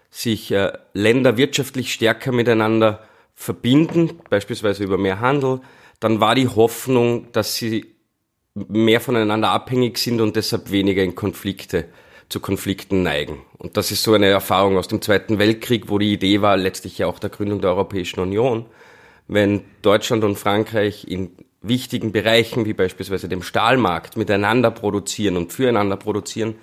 sich 0.09 0.51
äh, 0.51 0.71
Länder 0.93 1.35
wirtschaftlich 1.35 1.91
stärker 1.91 2.31
miteinander 2.31 3.03
verbinden, 3.35 4.19
beispielsweise 4.29 4.83
über 4.83 4.97
mehr 4.97 5.19
Handel, 5.19 5.59
dann 5.99 6.19
war 6.19 6.35
die 6.35 6.47
Hoffnung, 6.47 7.27
dass 7.31 7.55
sie 7.55 7.87
mehr 8.53 9.01
voneinander 9.01 9.49
abhängig 9.49 9.97
sind 9.97 10.21
und 10.21 10.35
deshalb 10.35 10.71
weniger 10.71 11.03
in 11.03 11.15
Konflikte 11.15 11.85
zu 12.33 12.39
Konflikten 12.39 13.03
neigen. 13.03 13.43
Und 13.59 13.77
das 13.77 13.91
ist 13.91 14.01
so 14.01 14.13
eine 14.13 14.25
Erfahrung 14.25 14.77
aus 14.77 14.87
dem 14.87 15.03
Zweiten 15.03 15.37
Weltkrieg, 15.37 15.87
wo 15.87 15.99
die 15.99 16.11
Idee 16.11 16.41
war, 16.41 16.57
letztlich 16.57 16.97
ja 16.97 17.05
auch 17.05 17.19
der 17.19 17.29
Gründung 17.29 17.61
der 17.61 17.69
Europäischen 17.69 18.19
Union, 18.19 18.65
wenn 19.27 19.61
Deutschland 19.83 20.23
und 20.23 20.35
Frankreich 20.35 21.05
in 21.07 21.29
wichtigen 21.61 22.11
Bereichen 22.11 22.65
wie 22.65 22.73
beispielsweise 22.73 23.29
dem 23.29 23.43
Stahlmarkt 23.43 24.17
miteinander 24.17 24.71
produzieren 24.71 25.37
und 25.37 25.53
füreinander 25.53 25.95
produzieren, 25.95 26.55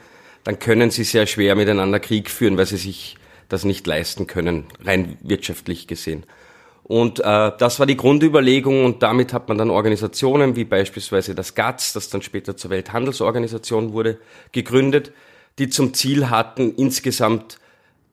dann 0.42 0.58
können 0.58 0.90
sie 0.90 1.04
sehr 1.04 1.26
schwer 1.26 1.54
miteinander 1.54 2.00
Krieg 2.00 2.30
führen, 2.30 2.58
weil 2.58 2.66
sie 2.66 2.76
sich 2.76 3.16
das 3.48 3.64
nicht 3.64 3.86
leisten 3.86 4.26
können, 4.26 4.64
rein 4.84 5.18
wirtschaftlich 5.22 5.86
gesehen. 5.86 6.24
Und 6.82 7.20
äh, 7.20 7.52
das 7.56 7.78
war 7.78 7.86
die 7.86 7.96
Grundüberlegung 7.96 8.84
und 8.84 9.04
damit 9.04 9.32
hat 9.32 9.48
man 9.48 9.56
dann 9.56 9.70
Organisationen 9.70 10.56
wie 10.56 10.64
beispielsweise 10.64 11.36
das 11.36 11.54
GATS, 11.54 11.92
das 11.92 12.10
dann 12.10 12.22
später 12.22 12.56
zur 12.56 12.70
Welthandelsorganisation 12.70 13.92
wurde, 13.92 14.18
gegründet, 14.50 15.12
die 15.60 15.68
zum 15.68 15.94
Ziel 15.94 16.30
hatten, 16.30 16.74
insgesamt 16.74 17.58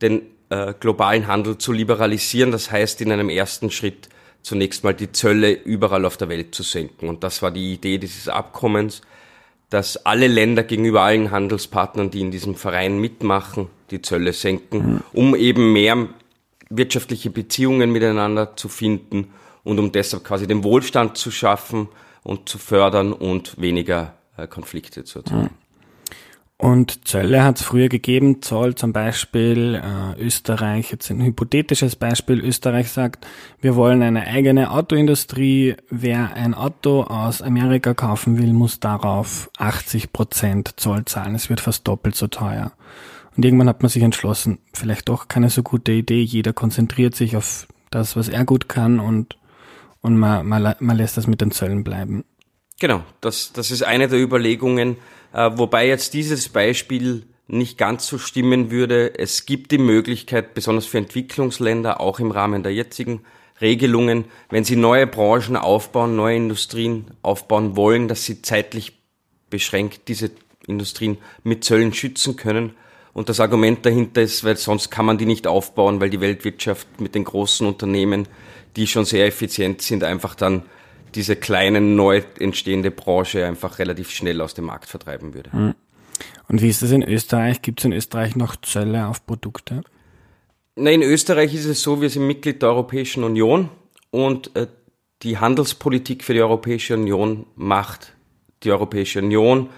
den 0.01 0.21
äh, 0.49 0.73
globalen 0.79 1.27
Handel 1.27 1.57
zu 1.57 1.71
liberalisieren. 1.71 2.51
Das 2.51 2.71
heißt, 2.71 3.01
in 3.01 3.11
einem 3.11 3.29
ersten 3.29 3.71
Schritt 3.71 4.09
zunächst 4.43 4.83
mal 4.83 4.93
die 4.93 5.11
Zölle 5.11 5.51
überall 5.51 6.05
auf 6.05 6.17
der 6.17 6.29
Welt 6.29 6.53
zu 6.53 6.61
senken. 6.61 7.09
Und 7.09 7.23
das 7.23 7.41
war 7.41 7.49
die 7.49 7.73
Idee 7.73 7.97
dieses 7.97 8.27
Abkommens 8.27 9.01
dass 9.69 10.05
alle 10.05 10.27
Länder 10.27 10.63
gegenüber 10.63 11.01
allen 11.01 11.31
Handelspartnern, 11.31 12.09
die 12.09 12.21
in 12.21 12.31
diesem 12.31 12.55
Verein 12.55 12.99
mitmachen, 12.99 13.67
die 13.91 14.01
Zölle 14.01 14.33
senken, 14.33 15.03
um 15.13 15.35
eben 15.35 15.73
mehr 15.73 16.07
wirtschaftliche 16.69 17.29
Beziehungen 17.29 17.91
miteinander 17.91 18.55
zu 18.55 18.69
finden 18.69 19.33
und 19.63 19.79
um 19.79 19.91
deshalb 19.91 20.23
quasi 20.23 20.47
den 20.47 20.63
Wohlstand 20.63 21.17
zu 21.17 21.31
schaffen 21.31 21.89
und 22.23 22.49
zu 22.49 22.57
fördern 22.57 23.13
und 23.13 23.59
weniger 23.59 24.13
äh, 24.37 24.47
Konflikte 24.47 25.03
zu 25.03 25.19
erzeugen. 25.19 25.49
Und 26.59 27.07
Zölle 27.07 27.43
hat 27.43 27.57
es 27.57 27.65
früher 27.65 27.87
gegeben, 27.87 28.41
Zoll 28.41 28.73
zum 28.73 28.91
Beispiel, 28.91 29.75
äh, 29.75 30.19
Österreich, 30.19 30.89
jetzt 30.91 31.11
ein 31.11 31.21
hypothetisches 31.21 31.95
Beispiel, 31.95 32.43
Österreich 32.43 32.89
sagt, 32.89 33.27
wir 33.61 33.75
wollen 33.75 34.01
eine 34.01 34.25
eigene 34.25 34.71
Autoindustrie, 34.71 35.75
wer 35.91 36.33
ein 36.33 36.55
Auto 36.55 37.03
aus 37.03 37.43
Amerika 37.43 37.93
kaufen 37.93 38.39
will, 38.39 38.53
muss 38.53 38.79
darauf 38.79 39.51
80 39.57 40.11
Prozent 40.11 40.73
Zoll 40.77 41.05
zahlen, 41.05 41.35
es 41.35 41.51
wird 41.51 41.61
fast 41.61 41.87
doppelt 41.87 42.15
so 42.15 42.25
teuer. 42.25 42.71
Und 43.35 43.45
irgendwann 43.45 43.69
hat 43.69 43.83
man 43.83 43.89
sich 43.89 44.01
entschlossen, 44.01 44.57
vielleicht 44.73 45.09
doch 45.09 45.27
keine 45.27 45.51
so 45.51 45.61
gute 45.61 45.91
Idee, 45.91 46.23
jeder 46.23 46.53
konzentriert 46.53 47.15
sich 47.15 47.37
auf 47.37 47.67
das, 47.91 48.15
was 48.15 48.29
er 48.29 48.45
gut 48.45 48.67
kann 48.67 48.99
und, 48.99 49.37
und 50.01 50.17
man, 50.17 50.47
man, 50.47 50.73
man 50.79 50.97
lässt 50.97 51.17
das 51.17 51.27
mit 51.27 51.39
den 51.39 51.51
Zöllen 51.51 51.83
bleiben. 51.83 52.23
Genau, 52.79 53.03
das, 53.21 53.53
das 53.53 53.69
ist 53.69 53.83
eine 53.83 54.07
der 54.07 54.19
Überlegungen, 54.19 54.97
äh, 55.33 55.51
wobei 55.55 55.87
jetzt 55.87 56.13
dieses 56.13 56.49
Beispiel 56.49 57.23
nicht 57.47 57.77
ganz 57.77 58.07
so 58.07 58.17
stimmen 58.17 58.71
würde. 58.71 59.17
Es 59.17 59.45
gibt 59.45 59.71
die 59.71 59.77
Möglichkeit, 59.77 60.53
besonders 60.53 60.85
für 60.85 60.97
Entwicklungsländer, 60.97 62.01
auch 62.01 62.19
im 62.19 62.31
Rahmen 62.31 62.63
der 62.63 62.73
jetzigen 62.73 63.21
Regelungen, 63.61 64.25
wenn 64.49 64.63
sie 64.63 64.75
neue 64.75 65.07
Branchen 65.07 65.55
aufbauen, 65.55 66.15
neue 66.15 66.35
Industrien 66.35 67.05
aufbauen 67.21 67.75
wollen, 67.75 68.07
dass 68.07 68.25
sie 68.25 68.41
zeitlich 68.41 68.99
beschränkt 69.49 70.07
diese 70.07 70.31
Industrien 70.67 71.17
mit 71.43 71.63
Zöllen 71.63 71.93
schützen 71.93 72.35
können. 72.35 72.75
Und 73.13 73.29
das 73.29 73.39
Argument 73.39 73.83
dahinter 73.83 74.21
ist, 74.21 74.43
weil 74.43 74.57
sonst 74.57 74.91
kann 74.91 75.05
man 75.05 75.17
die 75.17 75.25
nicht 75.25 75.47
aufbauen, 75.47 75.99
weil 75.99 76.11
die 76.11 76.21
Weltwirtschaft 76.21 77.01
mit 77.01 77.15
den 77.15 77.23
großen 77.23 77.65
Unternehmen, 77.65 78.27
die 78.75 78.85
schon 78.85 79.05
sehr 79.05 79.25
effizient 79.25 79.81
sind, 79.81 80.03
einfach 80.03 80.35
dann 80.35 80.63
diese 81.15 81.35
kleine, 81.35 81.81
neu 81.81 82.21
entstehende 82.39 82.91
Branche 82.91 83.45
einfach 83.45 83.79
relativ 83.79 84.09
schnell 84.09 84.41
aus 84.41 84.53
dem 84.53 84.65
Markt 84.65 84.89
vertreiben 84.89 85.33
würde. 85.33 85.51
Hm. 85.51 85.75
Und 86.47 86.61
wie 86.61 86.69
ist 86.69 86.81
das 86.81 86.91
in 86.91 87.03
Österreich? 87.03 87.61
Gibt 87.61 87.79
es 87.79 87.85
in 87.85 87.93
Österreich 87.93 88.35
noch 88.35 88.55
Zölle 88.55 89.07
auf 89.07 89.25
Produkte? 89.25 89.81
Na, 90.75 90.91
in 90.91 91.01
Österreich 91.01 91.53
ist 91.53 91.65
es 91.65 91.81
so, 91.81 92.01
wir 92.01 92.09
sind 92.09 92.27
Mitglied 92.27 92.61
der 92.61 92.69
Europäischen 92.69 93.23
Union 93.23 93.69
und 94.11 94.55
äh, 94.55 94.67
die 95.23 95.37
Handelspolitik 95.39 96.23
für 96.23 96.33
die 96.33 96.41
Europäische 96.41 96.93
Union 96.93 97.47
macht 97.55 98.13
die 98.63 98.71
Europäische 98.71 99.19
Union, 99.19 99.69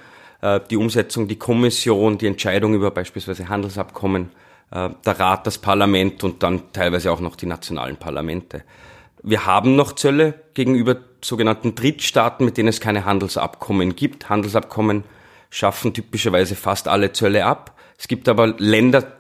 äh, 0.41 0.59
die 0.69 0.77
Umsetzung, 0.77 1.27
die 1.27 1.38
Kommission, 1.38 2.17
die 2.17 2.27
Entscheidung 2.27 2.74
über 2.74 2.91
beispielsweise 2.91 3.50
Handelsabkommen, 3.50 4.31
äh, 4.71 4.89
der 5.05 5.19
Rat, 5.19 5.48
das 5.48 5.57
Parlament 5.57 6.24
und 6.24 6.43
dann 6.43 6.74
teilweise 6.74 7.12
auch 7.12 7.21
noch 7.21 7.36
die 7.36 7.45
nationalen 7.45 7.98
Parlamente. 7.98 8.63
Wir 9.24 9.45
haben 9.45 9.75
noch 9.75 9.93
Zölle 9.93 10.33
gegenüber 10.53 10.98
sogenannten 11.21 11.75
Drittstaaten, 11.75 12.45
mit 12.45 12.57
denen 12.57 12.69
es 12.69 12.79
keine 12.79 13.05
Handelsabkommen 13.05 13.95
gibt. 13.95 14.29
Handelsabkommen 14.29 15.03
schaffen 15.49 15.93
typischerweise 15.93 16.55
fast 16.55 16.88
alle 16.88 17.11
Zölle 17.11 17.45
ab. 17.45 17.75
Es 17.97 18.07
gibt 18.07 18.29
aber 18.29 18.47
Länder, 18.57 19.17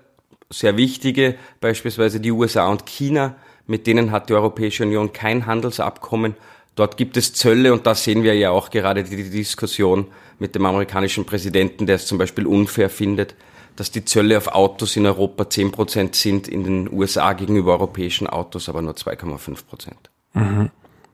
sehr 0.49 0.77
wichtige, 0.77 1.35
beispielsweise 1.61 2.19
die 2.19 2.31
USA 2.31 2.67
und 2.67 2.85
China, 2.85 3.35
mit 3.67 3.85
denen 3.85 4.11
hat 4.11 4.29
die 4.29 4.33
Europäische 4.33 4.83
Union 4.83 5.13
kein 5.13 5.45
Handelsabkommen. 5.45 6.35
Dort 6.75 6.97
gibt 6.97 7.17
es 7.17 7.33
Zölle 7.33 7.73
und 7.73 7.85
da 7.85 7.93
sehen 7.93 8.23
wir 8.23 8.35
ja 8.35 8.51
auch 8.51 8.69
gerade 8.69 9.03
die 9.03 9.29
Diskussion 9.29 10.07
mit 10.39 10.55
dem 10.55 10.65
amerikanischen 10.65 11.25
Präsidenten, 11.25 11.85
der 11.85 11.97
es 11.97 12.07
zum 12.07 12.17
Beispiel 12.17 12.47
unfair 12.47 12.89
findet, 12.89 13.35
dass 13.75 13.91
die 13.91 14.05
Zölle 14.05 14.37
auf 14.37 14.47
Autos 14.47 14.95
in 14.95 15.05
Europa 15.05 15.49
10 15.49 15.71
Prozent 15.71 16.15
sind, 16.15 16.47
in 16.47 16.63
den 16.63 16.91
USA 16.91 17.33
gegenüber 17.33 17.73
europäischen 17.73 18.27
Autos 18.27 18.69
aber 18.69 18.81
nur 18.81 18.93
2,5 18.93 19.65
Prozent. 19.65 20.09
Mhm. 20.33 20.71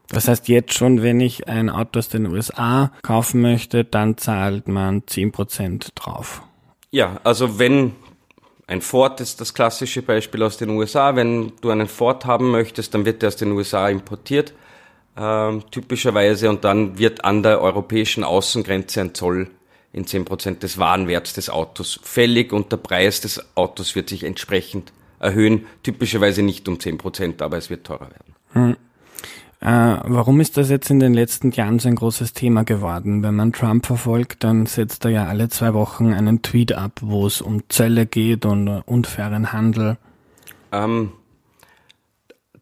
Das 0.10 0.28
heißt, 0.28 0.48
jetzt 0.48 0.74
schon, 0.74 1.02
wenn 1.02 1.20
ich 1.20 1.48
ein 1.48 1.70
Auto 1.70 2.00
aus 2.00 2.10
den 2.10 2.28
USA 2.28 2.92
kaufen 3.02 3.42
möchte, 3.42 3.84
dann 3.84 4.18
zahlt 4.18 4.68
man 4.68 5.04
10 5.06 5.32
Prozent 5.32 5.92
drauf. 5.96 6.42
Ja, 6.92 7.20
also 7.24 7.60
wenn 7.60 7.94
ein 8.68 8.82
Ford 8.82 9.22
ist 9.22 9.42
das 9.42 9.54
klassische 9.54 10.02
Beispiel 10.02 10.42
aus 10.42 10.58
den 10.58 10.70
USA. 10.70 11.16
Wenn 11.16 11.54
du 11.62 11.70
einen 11.70 11.88
Ford 11.88 12.26
haben 12.26 12.52
möchtest, 12.52 12.94
dann 12.94 13.06
wird 13.06 13.22
der 13.22 13.28
aus 13.28 13.36
den 13.36 13.52
USA 13.52 13.90
importiert, 13.90 14.54
äh, 15.16 15.60
typischerweise, 15.72 16.50
und 16.50 16.64
dann 16.64 16.98
wird 16.98 17.24
an 17.26 17.44
der 17.44 17.62
europäischen 17.62 18.24
Außengrenze 18.24 19.02
ein 19.02 19.14
Zoll 19.14 19.52
in 19.94 20.06
10% 20.06 20.60
des 20.60 20.78
Warenwerts 20.78 21.34
des 21.34 21.50
Autos 21.50 22.00
fällig 22.04 22.52
und 22.52 22.72
der 22.72 22.78
Preis 22.78 23.22
des 23.22 23.56
Autos 23.56 23.96
wird 23.96 24.10
sich 24.10 24.24
entsprechend 24.24 24.92
erhöhen, 25.20 25.68
typischerweise 25.84 26.42
nicht 26.42 26.68
um 26.68 26.78
10%, 26.80 27.42
aber 27.42 27.58
es 27.58 27.70
wird 27.70 27.86
teurer 27.86 28.10
werden. 28.10 28.36
Hm. 28.52 28.78
Äh, 29.62 29.68
warum 30.04 30.42
ist 30.42 30.58
das 30.58 30.70
jetzt 30.70 30.90
in 30.90 31.00
den 31.00 31.14
letzten 31.14 31.52
Jahren 31.52 31.80
so 31.80 31.88
ein 31.88 31.96
großes 31.96 32.34
Thema 32.34 32.64
geworden? 32.64 33.24
Wenn 33.24 33.36
man 33.36 33.54
Trump 33.54 33.86
verfolgt, 33.86 34.44
dann 34.44 34.66
setzt 34.66 35.06
er 35.06 35.12
ja 35.12 35.26
alle 35.26 35.50
zwei 35.50 35.74
Wochen 35.74 36.14
einen 36.14 36.42
Tweet 36.42 36.74
ab, 36.74 37.00
wo 37.02 37.26
es 37.26 37.42
um 37.42 37.64
Zölle 37.70 38.06
geht 38.06 38.46
und 38.46 38.68
unfairen 38.68 39.54
Handel. 39.54 39.98
Ähm, 40.72 41.12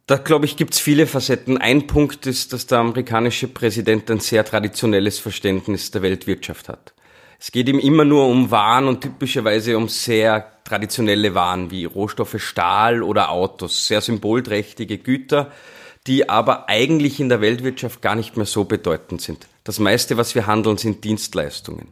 da 0.06 0.18
glaube 0.18 0.46
ich, 0.46 0.58
gibt 0.58 0.74
es 0.74 0.80
viele 0.80 1.08
Facetten. 1.08 1.58
Ein 1.58 1.88
Punkt 1.88 2.28
ist, 2.28 2.54
dass 2.54 2.68
der 2.68 2.80
amerikanische 2.80 3.48
Präsident 3.48 4.12
ein 4.12 4.20
sehr 4.20 4.44
traditionelles 4.46 5.18
Verständnis 5.18 5.92
der 5.92 6.02
Weltwirtschaft 6.02 6.70
hat. 6.70 6.94
Es 7.40 7.52
geht 7.52 7.68
ihm 7.68 7.80
immer 7.80 8.06
nur 8.06 8.28
um 8.28 8.52
Waren 8.52 8.88
und 8.88 9.02
typischerweise 9.02 9.78
um 9.78 9.90
sehr 9.90 10.52
traditionelle 10.64 11.36
Waren 11.36 11.72
wie 11.72 11.86
Rohstoffe 11.86 12.42
Stahl 12.42 13.04
oder 13.04 13.32
Autos, 13.32 13.88
sehr 13.88 14.02
symbolträchtige 14.02 14.98
Güter, 14.98 15.52
die 16.08 16.30
aber 16.30 16.70
eigentlich 16.70 17.20
in 17.20 17.30
der 17.30 17.42
Weltwirtschaft 17.42 18.02
gar 18.02 18.16
nicht 18.16 18.36
mehr 18.36 18.46
so 18.46 18.66
bedeutend 18.66 19.22
sind. 19.22 19.48
Das 19.64 19.80
meiste, 19.80 20.18
was 20.18 20.36
wir 20.36 20.48
handeln, 20.48 20.78
sind 20.78 21.04
Dienstleistungen. 21.04 21.88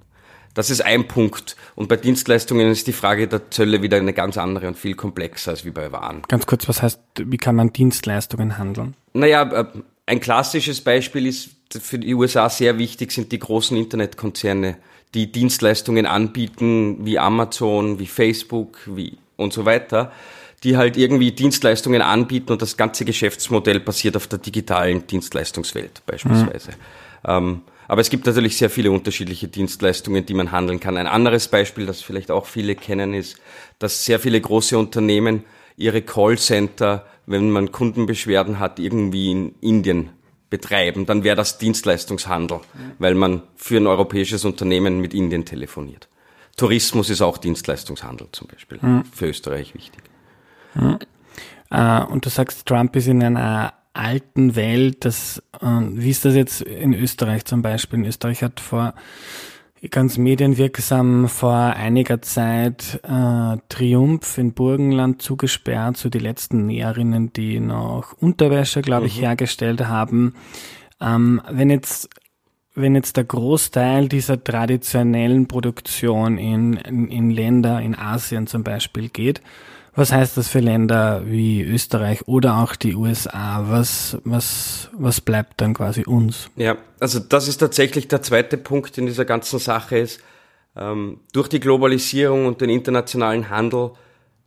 Das 0.54 0.70
ist 0.70 0.82
ein 0.82 1.08
Punkt. 1.08 1.56
Und 1.76 1.88
bei 1.88 1.96
Dienstleistungen 1.96 2.70
ist 2.70 2.86
die 2.88 2.94
Frage 2.94 3.30
der 3.30 3.50
Zölle 3.52 3.82
wieder 3.82 3.98
eine 3.98 4.12
ganz 4.12 4.38
andere 4.38 4.68
und 4.68 4.78
viel 4.78 4.96
komplexer 4.96 5.52
als 5.52 5.64
wie 5.64 5.72
bei 5.72 5.94
Waren. 5.94 6.24
Ganz 6.28 6.46
kurz, 6.46 6.68
was 6.68 6.82
heißt, 6.82 7.00
wie 7.18 7.38
kann 7.38 7.56
man 7.56 7.72
Dienstleistungen 7.72 8.58
handeln? 8.58 8.96
Naja, 9.14 9.44
äh, 9.44 9.66
ein 10.06 10.20
klassisches 10.20 10.82
Beispiel 10.82 11.26
ist 11.26 11.52
für 11.80 12.00
die 12.00 12.14
USA 12.14 12.50
sehr 12.50 12.78
wichtig, 12.78 13.14
sind 13.14 13.32
die 13.32 13.40
großen 13.40 13.78
Internetkonzerne, 13.78 14.76
die 15.14 15.32
Dienstleistungen 15.32 16.06
anbieten, 16.06 17.06
wie 17.06 17.18
Amazon, 17.18 17.98
wie 18.00 18.08
Facebook, 18.08 18.78
wie 18.88 19.18
und 19.38 19.54
so 19.54 19.64
weiter 19.64 20.12
die 20.64 20.78
halt 20.78 20.98
irgendwie 20.98 21.32
Dienstleistungen 21.32 22.02
anbieten 22.02 22.52
und 22.52 22.62
das 22.62 22.78
ganze 22.78 23.06
Geschäftsmodell 23.06 23.80
basiert 23.80 24.16
auf 24.16 24.28
der 24.28 24.40
digitalen 24.40 25.08
Dienstleistungswelt 25.08 26.04
beispielsweise. 26.06 26.72
Mhm. 26.72 26.76
Ähm, 27.26 27.62
aber 27.88 28.02
es 28.02 28.10
gibt 28.10 28.26
natürlich 28.26 28.56
sehr 28.56 28.70
viele 28.70 28.92
unterschiedliche 28.92 29.48
Dienstleistungen, 29.48 30.26
die 30.26 30.34
man 30.34 30.52
handeln 30.52 30.80
kann. 30.80 30.96
Ein 30.98 31.08
anderes 31.08 31.48
Beispiel, 31.50 31.86
das 31.86 32.02
vielleicht 32.02 32.32
auch 32.32 32.46
viele 32.46 32.76
kennen, 32.76 33.14
ist, 33.14 33.38
dass 33.80 34.06
sehr 34.06 34.20
viele 34.20 34.40
große 34.40 34.78
Unternehmen 34.78 35.44
ihre 35.76 36.02
Callcenter, 36.02 37.06
wenn 37.26 37.50
man 37.50 37.72
Kundenbeschwerden 37.72 38.60
hat, 38.60 38.80
irgendwie 38.80 39.32
in 39.32 39.56
Indien 39.62 40.12
betreiben. 40.50 41.06
Dann 41.06 41.24
wäre 41.24 41.36
das 41.36 41.58
Dienstleistungshandel, 41.58 42.58
mhm. 42.60 42.92
weil 43.00 43.16
man 43.16 43.44
für 43.56 43.78
ein 43.78 43.88
europäisches 43.88 44.46
Unternehmen 44.46 45.02
mit 45.02 45.14
Indien 45.14 45.44
telefoniert. 45.44 46.08
Tourismus 46.56 47.10
ist 47.10 47.22
auch 47.22 47.38
Dienstleistungshandel 47.38 48.28
zum 48.32 48.48
Beispiel, 48.48 48.80
mhm. 48.82 49.04
für 49.12 49.28
Österreich 49.28 49.74
wichtig. 49.74 50.11
Hm. 50.74 51.00
Äh, 51.70 52.04
und 52.04 52.26
du 52.26 52.30
sagst, 52.30 52.66
Trump 52.66 52.96
ist 52.96 53.08
in 53.08 53.24
einer 53.24 53.74
alten 53.94 54.56
Welt. 54.56 55.06
Das, 55.06 55.42
äh, 55.62 55.66
wie 55.66 56.10
ist 56.10 56.26
das 56.26 56.36
jetzt 56.36 56.62
in 56.62 56.94
Österreich 56.94 57.46
zum 57.46 57.62
Beispiel? 57.62 58.00
In 58.00 58.06
Österreich 58.06 58.44
hat 58.44 58.60
vor 58.60 58.94
ganz 59.90 60.18
medienwirksam 60.18 61.28
vor 61.28 61.56
einiger 61.56 62.22
Zeit 62.22 63.00
äh, 63.04 63.58
Triumph 63.68 64.38
in 64.38 64.54
Burgenland 64.54 65.24
zugesperrt, 65.24 65.98
so 65.98 66.10
die 66.10 66.20
letzten 66.20 66.68
Näherinnen, 66.68 67.34
die 67.34 67.60
noch 67.60 68.14
Unterwäsche, 68.14 68.82
glaube 68.82 69.08
ich, 69.08 69.18
mhm. 69.18 69.22
hergestellt 69.22 69.88
haben. 69.88 70.36
Ähm, 71.00 71.42
wenn 71.50 71.70
jetzt 71.70 72.10
wenn 72.74 72.96
jetzt 72.96 73.18
der 73.18 73.26
Großteil 73.26 74.08
dieser 74.08 74.42
traditionellen 74.42 75.48
Produktion 75.48 76.38
in, 76.38 76.74
in, 76.74 77.10
in 77.10 77.30
Länder 77.30 77.82
in 77.82 77.96
Asien 77.96 78.48
zum 78.48 78.64
Beispiel 78.64 79.10
geht, 79.10 79.42
was 79.94 80.12
heißt 80.12 80.38
das 80.38 80.48
für 80.48 80.60
Länder 80.60 81.24
wie 81.26 81.62
Österreich 81.62 82.28
oder 82.28 82.58
auch 82.58 82.76
die 82.76 82.96
USA? 82.96 83.66
Was, 83.68 84.18
was, 84.24 84.90
was 84.94 85.22
bleibt 85.22 85.60
dann 85.60 85.74
quasi 85.74 86.04
uns? 86.04 86.50
Ja, 86.56 86.78
also 87.00 87.20
das 87.20 87.48
ist 87.48 87.58
tatsächlich 87.58 88.08
der 88.08 88.22
zweite 88.22 88.58
Punkt 88.58 88.98
in 88.98 89.06
dieser 89.06 89.26
ganzen 89.26 89.60
Sache 89.60 89.98
ist, 89.98 90.22
ähm, 90.76 91.20
durch 91.34 91.50
die 91.50 91.60
Globalisierung 91.60 92.46
und 92.46 92.62
den 92.62 92.70
internationalen 92.70 93.50
Handel 93.50 93.92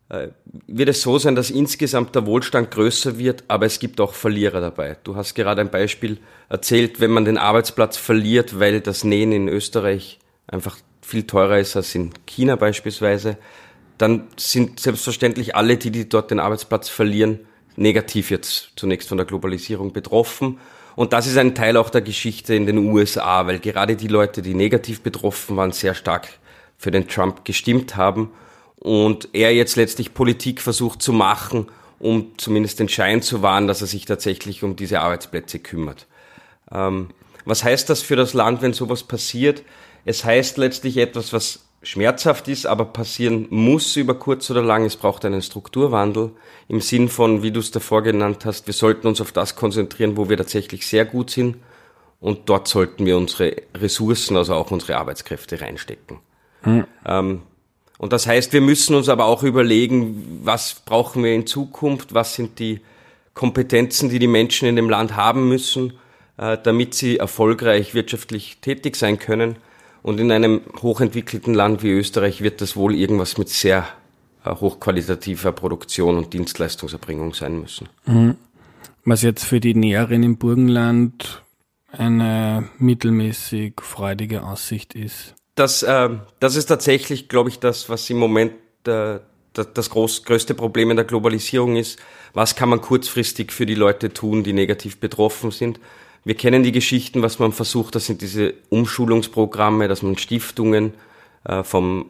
äh, 0.09 0.29
wird 0.67 0.89
es 0.89 1.03
so 1.03 1.19
sein, 1.19 1.35
dass 1.35 1.51
insgesamt 1.51 2.15
der 2.15 2.25
Wohlstand 2.25 2.71
größer 2.71 3.19
wird, 3.19 3.45
aber 3.49 3.67
es 3.67 3.79
gibt 3.79 4.01
auch 4.01 4.15
Verlierer 4.15 4.61
dabei. 4.61 4.97
Du 5.05 5.17
hast 5.17 5.35
gerade 5.35 5.61
ein 5.61 5.71
Beispiel 5.71 6.19
erzählt, 6.49 7.01
wenn 7.01 7.11
man 7.11 7.25
den 7.25 7.39
Arbeitsplatz 7.39 7.97
verliert, 7.97 8.59
weil 8.59 8.81
das 8.81 9.05
Nähen 9.05 9.33
in 9.33 9.49
Österreich 9.49 10.19
einfach 10.47 10.79
viel 11.03 11.27
teurer 11.27 11.59
ist 11.59 11.77
als 11.77 11.95
in 11.95 12.13
China 12.27 12.57
beispielsweise, 12.57 13.37
dann 13.99 14.27
sind 14.37 14.81
selbstverständlich 14.81 15.55
alle, 15.55 15.77
die, 15.77 15.91
die 15.91 16.09
dort 16.09 16.31
den 16.31 16.41
Arbeitsplatz 16.41 16.89
verlieren, 16.89 17.41
negativ 17.77 18.31
jetzt 18.31 18.73
zunächst 18.77 19.09
von 19.09 19.19
der 19.19 19.27
Globalisierung 19.27 19.93
betroffen. 19.93 20.59
Und 20.97 21.13
das 21.13 21.27
ist 21.27 21.37
ein 21.37 21.55
Teil 21.55 21.77
auch 21.77 21.91
der 21.91 22.03
Geschichte 22.03 22.55
in 22.55 22.67
den 22.67 22.79
USA, 22.79 23.47
weil 23.47 23.59
gerade 23.59 23.97
die 23.97 24.09
Leute, 24.09 24.43
die 24.43 24.55
negativ 24.55 25.01
betroffen 25.01 25.57
waren, 25.57 25.73
sehr 25.73 25.95
stark 25.95 26.29
für 26.79 26.91
den 26.91 27.09
Trump 27.09 27.45
gestimmt 27.45 27.97
haben 27.97 28.31
und 28.77 29.29
er 29.33 29.55
jetzt 29.55 29.77
letztlich 29.77 30.15
Politik 30.15 30.61
versucht 30.61 31.03
zu 31.03 31.13
machen, 31.13 31.69
um 31.99 32.33
zumindest 32.37 32.81
den 32.81 32.89
Schein 32.89 33.23
zu 33.23 33.43
wahren, 33.43 33.67
dass 33.67 33.81
er 33.81 33.87
sich 33.87 34.05
tatsächlich 34.05 34.63
um 34.63 34.77
diese 34.77 35.01
Arbeitsplätze 35.01 35.59
kümmert. 35.59 36.07
Ähm, 36.71 37.09
was 37.45 37.65
heißt 37.65 37.89
das 37.91 38.03
für 38.03 38.17
das 38.17 38.35
Land, 38.35 38.63
wenn 38.63 38.73
sowas 38.73 39.03
passiert? 39.03 39.63
Es 40.05 40.25
heißt 40.25 40.59
letztlich 40.59 40.99
etwas, 40.99 41.33
was 41.33 41.64
schmerzhaft 41.85 42.49
ist, 42.49 42.67
aber 42.67 42.85
passieren 42.87 43.47
muss 43.51 43.97
über 43.97 44.15
kurz 44.15 44.51
oder 44.51 44.63
lang. 44.63 44.85
Es 44.85 44.97
braucht 44.97 45.25
einen 45.25 45.43
Strukturwandel 45.43 46.33
im 46.69 46.81
Sinn 46.81 47.09
von, 47.09 47.43
wie 47.43 47.51
du 47.51 47.61
es 47.61 47.71
davor 47.71 48.03
genannt 48.03 48.45
hast, 48.45 48.67
wir 48.67 48.75
sollten 48.75 49.07
uns 49.07 49.21
auf 49.21 49.33
das 49.33 49.55
konzentrieren, 49.55 50.17
wo 50.17 50.29
wir 50.29 50.37
tatsächlich 50.37 50.87
sehr 50.87 51.05
gut 51.05 51.31
sind 51.31 51.57
und 52.21 52.49
dort 52.49 52.69
sollten 52.69 53.05
wir 53.05 53.17
unsere 53.17 53.57
Ressourcen, 53.75 54.37
also 54.37 54.55
auch 54.55 54.71
unsere 54.71 54.97
Arbeitskräfte 54.97 55.61
reinstecken. 55.61 56.19
Mhm. 56.65 56.87
Ähm, 57.05 57.43
und 57.99 58.13
das 58.13 58.27
heißt, 58.27 58.53
wir 58.53 58.61
müssen 58.61 58.95
uns 58.95 59.09
aber 59.09 59.27
auch 59.27 59.43
überlegen, 59.43 60.41
was 60.43 60.83
brauchen 60.85 61.23
wir 61.23 61.35
in 61.35 61.47
Zukunft, 61.47 62.15
was 62.15 62.35
sind 62.35 62.59
die 62.59 62.81
Kompetenzen, 63.35 64.09
die 64.09 64.19
die 64.19 64.27
Menschen 64.27 64.69
in 64.69 64.77
dem 64.77 64.89
Land 64.89 65.17
haben 65.17 65.49
müssen, 65.49 65.95
äh, 66.39 66.57
damit 66.63 66.95
sie 66.95 67.19
erfolgreich 67.19 67.95
wirtschaftlich 67.95 68.59
tätig 68.61 68.97
sein 68.97 69.19
können. 69.19 69.57
Und 70.05 70.21
in 70.21 70.31
einem 70.31 70.61
hochentwickelten 70.83 71.55
Land 71.55 71.83
wie 71.83 71.91
Österreich 71.91 72.43
wird 72.43 72.61
das 72.61 72.77
wohl 72.77 72.95
irgendwas 72.95 73.39
mit 73.39 73.49
sehr 73.49 73.89
äh, 74.45 74.51
hochqualitativer 74.51 75.51
Produktion 75.53 76.19
und 76.19 76.35
Dienstleistungserbringung 76.35 77.33
sein 77.33 77.59
müssen. 77.59 77.89
Mhm. 78.05 78.37
Was 79.07 79.23
jetzt 79.23 79.45
für 79.45 79.61
die 79.61 79.75
Näherin 79.75 80.23
im 80.23 80.37
Burgenland 80.37 81.43
eine 81.91 82.69
mittelmäßig 82.79 83.81
freudige 83.81 84.43
Aussicht 84.43 84.95
ist. 84.95 85.37
Das, 85.55 85.83
äh, 85.83 86.11
das 86.39 86.57
ist 86.57 86.67
tatsächlich, 86.67 87.31
glaube 87.31 87.49
ich, 87.49 87.59
das, 87.59 87.89
was 87.89 88.11
im 88.11 88.19
Moment 88.19 88.53
äh, 88.87 89.21
das 89.55 89.89
groß, 89.89 90.25
größte 90.25 90.53
Problem 90.53 90.91
in 90.91 90.97
der 90.97 91.07
Globalisierung 91.07 91.77
ist. 91.77 91.99
Was 92.35 92.57
kann 92.57 92.69
man 92.69 92.83
kurzfristig 92.83 93.53
für 93.53 93.65
die 93.65 93.75
Leute 93.75 94.13
tun, 94.13 94.45
die 94.45 94.53
negativ 94.53 94.99
betroffen 94.99 95.51
sind? 95.51 95.81
Wir 96.25 96.35
kennen 96.35 96.63
die 96.63 96.73
Geschichten, 96.73 97.23
was 97.23 97.39
man 97.39 97.53
versucht, 97.53 97.95
das 97.95 98.07
sind 98.07 98.23
diese 98.23 98.55
Umschulungsprogramme, 98.71 99.89
dass 99.89 100.03
man 100.03 100.17
Stiftungen 100.17 100.95
äh, 101.45 101.63
vom 101.63 102.07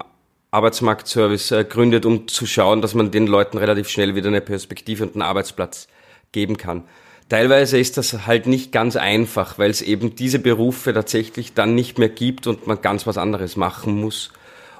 Arbeitsmarktservice 0.53 1.51
äh, 1.51 1.65
gründet, 1.65 2.07
um 2.07 2.29
zu 2.29 2.47
schauen, 2.47 2.81
dass 2.81 2.95
man 2.95 3.11
den 3.11 3.27
Leuten 3.27 3.59
relativ 3.59 3.89
schnell 3.89 4.15
wieder 4.15 4.29
eine 4.29 4.41
Perspektive 4.41 5.05
und 5.05 5.15
einen 5.15 5.23
Arbeitsplatz 5.23 5.89
geben 6.31 6.57
kann. 6.57 6.85
Teilweise 7.29 7.79
ist 7.79 7.97
das 7.97 8.27
halt 8.27 8.47
nicht 8.47 8.71
ganz 8.71 8.97
einfach, 8.97 9.59
weil 9.59 9.71
es 9.71 9.83
eben 9.83 10.15
diese 10.15 10.39
Berufe 10.39 10.93
tatsächlich 10.93 11.55
dann 11.55 11.75
nicht 11.75 11.99
mehr 11.99 12.11
gibt 12.11 12.47
und 12.47 12.67
man 12.67 12.81
ganz 12.83 13.07
was 13.07 13.19
anderes 13.19 13.57
machen 13.57 14.01
muss. 14.01 14.31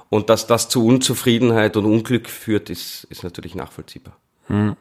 Und 0.09 0.29
dass 0.29 0.47
das 0.47 0.69
zu 0.69 0.85
Unzufriedenheit 0.85 1.75
und 1.75 1.85
Unglück 1.85 2.29
führt, 2.29 2.69
ist, 2.69 3.05
ist 3.09 3.23
natürlich 3.23 3.55
nachvollziehbar. 3.55 4.15
Hm. 4.47 4.77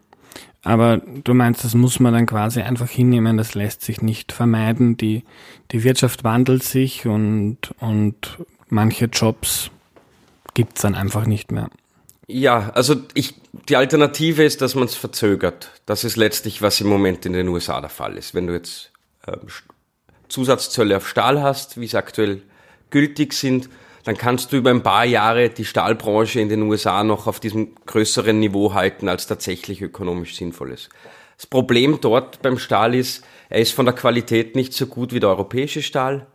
Aber 0.64 0.96
du 0.96 1.34
meinst, 1.34 1.62
das 1.62 1.74
muss 1.74 2.00
man 2.00 2.14
dann 2.14 2.26
quasi 2.26 2.62
einfach 2.62 2.88
hinnehmen, 2.88 3.36
das 3.36 3.54
lässt 3.54 3.82
sich 3.82 4.00
nicht 4.00 4.32
vermeiden. 4.32 4.96
Die, 4.96 5.22
die 5.70 5.84
Wirtschaft 5.84 6.24
wandelt 6.24 6.62
sich 6.62 7.06
und, 7.06 7.58
und 7.80 8.38
manche 8.68 9.04
Jobs 9.06 9.70
gibt's 10.54 10.80
dann 10.80 10.94
einfach 10.94 11.26
nicht 11.26 11.52
mehr. 11.52 11.68
Ja, 12.26 12.70
also 12.74 12.96
ich, 13.12 13.34
die 13.68 13.76
Alternative 13.76 14.42
ist, 14.42 14.62
dass 14.62 14.74
man 14.74 14.84
es 14.84 14.94
verzögert. 14.94 15.70
Das 15.84 16.04
ist 16.04 16.16
letztlich, 16.16 16.62
was 16.62 16.80
im 16.80 16.88
Moment 16.88 17.26
in 17.26 17.34
den 17.34 17.48
USA 17.48 17.82
der 17.82 17.90
Fall 17.90 18.16
ist. 18.16 18.34
Wenn 18.34 18.46
du 18.46 18.54
jetzt 18.54 18.90
ähm, 19.26 19.40
Zusatzzölle 20.28 20.96
auf 20.96 21.06
Stahl 21.06 21.42
hast, 21.42 21.78
wie 21.78 21.84
es 21.84 21.94
aktuell 21.94 22.40
gültig 22.88 23.34
sind, 23.34 23.68
dann 24.04 24.16
kannst 24.16 24.52
du 24.52 24.56
über 24.56 24.70
ein 24.70 24.82
paar 24.82 25.04
Jahre 25.04 25.48
die 25.48 25.64
Stahlbranche 25.64 26.40
in 26.40 26.48
den 26.48 26.62
USA 26.62 27.02
noch 27.02 27.26
auf 27.26 27.40
diesem 27.40 27.74
größeren 27.86 28.38
Niveau 28.38 28.74
halten, 28.74 29.08
als 29.08 29.26
tatsächlich 29.26 29.80
ökonomisch 29.82 30.36
sinnvoll 30.36 30.72
ist. 30.72 30.90
Das 31.36 31.46
Problem 31.46 31.98
dort 32.00 32.42
beim 32.42 32.58
Stahl 32.58 32.94
ist, 32.94 33.24
er 33.48 33.60
ist 33.60 33.72
von 33.72 33.86
der 33.86 33.94
Qualität 33.94 34.56
nicht 34.56 34.72
so 34.72 34.86
gut 34.86 35.12
wie 35.12 35.20
der 35.20 35.30
europäische 35.30 35.82
Stahl 35.82 36.26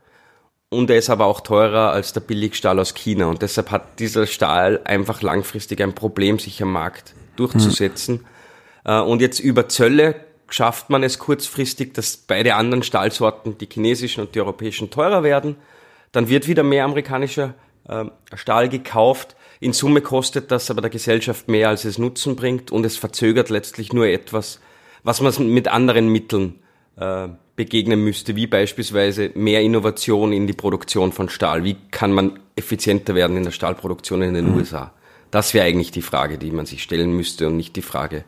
und 0.70 0.90
er 0.90 0.98
ist 0.98 1.10
aber 1.10 1.26
auch 1.26 1.42
teurer 1.42 1.92
als 1.92 2.14
der 2.14 2.22
Billigstahl 2.22 2.80
aus 2.80 2.94
China 2.94 3.28
und 3.28 3.42
deshalb 3.42 3.72
hat 3.72 4.00
dieser 4.00 4.28
Stahl 4.28 4.82
einfach 4.84 5.22
langfristig 5.22 5.82
ein 5.82 5.94
Problem, 5.94 6.38
sich 6.38 6.62
am 6.62 6.72
Markt 6.72 7.14
durchzusetzen. 7.38 8.26
Mhm. 8.86 8.92
Und 8.92 9.22
jetzt 9.22 9.40
über 9.40 9.70
Zölle 9.70 10.16
schafft 10.50 10.90
man 10.90 11.04
es 11.04 11.20
kurzfristig, 11.20 11.94
dass 11.94 12.18
beide 12.18 12.56
anderen 12.56 12.84
Stahlsorten, 12.84 13.58
die 13.58 13.68
chinesischen 13.72 14.22
und 14.22 14.36
die 14.36 14.42
europäischen, 14.42 14.90
teurer 14.90 15.24
werden. 15.24 15.56
Dann 16.12 16.30
wird 16.30 16.48
wieder 16.48 16.64
mehr 16.64 16.86
amerikanischer 16.86 17.54
äh, 17.88 18.06
Stahl 18.34 18.70
gekauft. 18.70 19.36
In 19.60 19.74
Summe 19.74 20.02
kostet 20.02 20.52
das 20.52 20.72
aber 20.72 20.82
der 20.82 20.90
Gesellschaft 20.90 21.48
mehr, 21.48 21.70
als 21.70 21.86
es 21.86 21.98
Nutzen 21.98 22.36
bringt 22.36 22.72
und 22.72 22.86
es 22.86 22.98
verzögert 22.98 23.50
letztlich 23.50 23.94
nur 23.94 24.08
etwas, 24.08 24.60
was 25.04 25.22
man 25.22 25.50
mit 25.50 25.68
anderen 25.68 26.08
Mitteln 26.08 26.60
äh, 26.98 27.28
begegnen 27.56 28.02
müsste, 28.04 28.36
wie 28.38 28.48
beispielsweise 28.48 29.32
mehr 29.36 29.62
Innovation 29.62 30.32
in 30.32 30.48
die 30.48 30.54
Produktion 30.54 31.12
von 31.12 31.28
Stahl. 31.28 31.66
Wie 31.66 31.76
kann 31.92 32.14
man 32.14 32.40
effizienter 32.56 33.16
werden 33.16 33.36
in 33.36 33.44
der 33.44 33.52
Stahlproduktion 33.52 34.22
in 34.22 34.34
den 34.34 34.52
mhm. 34.52 34.56
USA? 34.56 34.94
Das 35.30 35.54
wäre 35.54 35.66
eigentlich 35.66 35.92
die 35.92 36.02
Frage, 36.02 36.38
die 36.38 36.52
man 36.52 36.66
sich 36.66 36.82
stellen 36.82 37.12
müsste 37.12 37.48
und 37.48 37.58
nicht 37.58 37.76
die 37.76 37.82
Frage, 37.82 38.24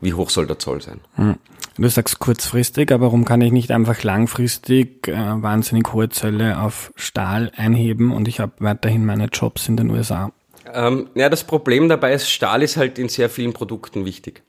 wie 0.00 0.14
hoch 0.14 0.30
soll 0.30 0.46
der 0.46 0.58
Zoll 0.58 0.80
sein. 0.80 1.00
Mhm. 1.16 1.36
Du 1.76 1.88
sagst 1.88 2.18
kurzfristig, 2.18 2.92
aber 2.92 3.06
warum 3.06 3.24
kann 3.24 3.40
ich 3.40 3.52
nicht 3.52 3.70
einfach 3.70 4.02
langfristig 4.02 5.08
äh, 5.08 5.14
wahnsinnig 5.14 5.92
hohe 5.92 6.08
Zölle 6.08 6.60
auf 6.60 6.92
Stahl 6.96 7.52
einheben 7.56 8.12
und 8.12 8.28
ich 8.28 8.40
habe 8.40 8.52
weiterhin 8.58 9.06
meine 9.06 9.26
Jobs 9.26 9.68
in 9.68 9.76
den 9.76 9.90
USA? 9.90 10.32
Ähm, 10.72 11.08
ja, 11.14 11.28
das 11.28 11.44
Problem 11.44 11.88
dabei 11.88 12.12
ist, 12.12 12.28
Stahl 12.28 12.62
ist 12.62 12.76
halt 12.76 12.98
in 12.98 13.08
sehr 13.08 13.30
vielen 13.30 13.52
Produkten 13.52 14.04
wichtig. 14.04 14.42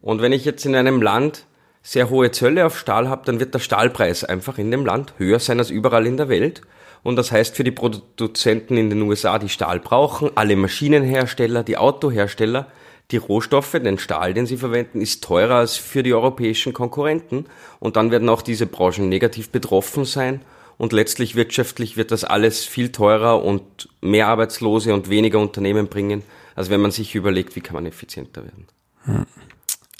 Und 0.00 0.20
wenn 0.20 0.32
ich 0.32 0.44
jetzt 0.44 0.66
in 0.66 0.74
einem 0.74 1.00
Land 1.00 1.46
sehr 1.82 2.10
hohe 2.10 2.30
Zölle 2.30 2.66
auf 2.66 2.78
Stahl 2.78 3.08
habe, 3.08 3.22
dann 3.26 3.40
wird 3.40 3.54
der 3.54 3.58
Stahlpreis 3.58 4.24
einfach 4.24 4.58
in 4.58 4.70
dem 4.70 4.86
Land 4.86 5.14
höher 5.18 5.38
sein 5.38 5.58
als 5.58 5.70
überall 5.70 6.06
in 6.06 6.16
der 6.16 6.28
Welt. 6.28 6.62
Und 7.02 7.16
das 7.16 7.30
heißt 7.30 7.54
für 7.54 7.64
die 7.64 7.70
Produzenten 7.70 8.78
in 8.78 8.88
den 8.88 9.02
USA, 9.02 9.38
die 9.38 9.50
Stahl 9.50 9.80
brauchen, 9.80 10.30
alle 10.34 10.56
Maschinenhersteller, 10.56 11.62
die 11.62 11.76
Autohersteller, 11.76 12.66
die 13.10 13.16
Rohstoffe, 13.18 13.72
den 13.72 13.98
Stahl, 13.98 14.34
den 14.34 14.46
sie 14.46 14.56
verwenden, 14.56 15.00
ist 15.00 15.22
teurer 15.22 15.56
als 15.56 15.76
für 15.76 16.02
die 16.02 16.14
europäischen 16.14 16.72
Konkurrenten. 16.72 17.46
Und 17.78 17.96
dann 17.96 18.10
werden 18.10 18.28
auch 18.28 18.42
diese 18.42 18.66
Branchen 18.66 19.08
negativ 19.08 19.50
betroffen 19.50 20.04
sein. 20.04 20.40
Und 20.76 20.92
letztlich 20.92 21.36
wirtschaftlich 21.36 21.96
wird 21.96 22.10
das 22.10 22.24
alles 22.24 22.64
viel 22.64 22.90
teurer 22.90 23.44
und 23.44 23.88
mehr 24.00 24.26
Arbeitslose 24.28 24.92
und 24.92 25.08
weniger 25.08 25.38
Unternehmen 25.38 25.88
bringen, 25.88 26.22
als 26.56 26.70
wenn 26.70 26.80
man 26.80 26.90
sich 26.90 27.14
überlegt, 27.14 27.54
wie 27.56 27.60
kann 27.60 27.74
man 27.74 27.86
effizienter 27.86 28.42
werden. 28.42 28.66
Hm. 29.04 29.26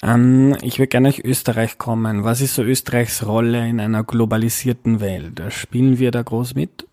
Ähm, 0.01 0.57
ich 0.61 0.79
würde 0.79 0.87
gerne 0.87 1.09
nach 1.09 1.19
Österreich 1.19 1.77
kommen. 1.77 2.23
Was 2.23 2.41
ist 2.41 2.55
so 2.55 2.63
Österreichs 2.63 3.25
Rolle 3.25 3.67
in 3.67 3.79
einer 3.79 4.03
globalisierten 4.03 4.99
Welt? 4.99 5.41
Spielen 5.49 5.99
wir 5.99 6.11
da 6.11 6.21
groß 6.21 6.55
mit? 6.55 6.84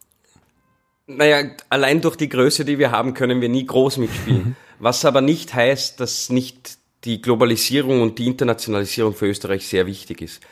Naja, 1.07 1.51
allein 1.69 2.01
durch 2.01 2.17
die 2.17 2.29
Größe, 2.29 2.65
die 2.65 2.79
wir 2.79 2.91
haben, 2.91 3.15
können 3.15 3.41
wir 3.41 3.49
nie 3.49 3.67
groß 3.67 3.99
mitspielen. 3.99 4.45
Mhm. 4.45 4.57
Was 4.79 5.05
aber 5.05 5.21
nicht 5.21 5.55
heißt, 5.55 6.01
dass 6.01 6.31
nicht 6.31 6.79
die 7.05 7.21
Globalisierung 7.21 8.03
und 8.03 8.19
die 8.19 8.27
Internationalisierung 8.27 9.15
für 9.15 9.27
Österreich 9.27 9.67
sehr 9.67 9.87
wichtig 9.87 10.23
ist. 10.23 10.43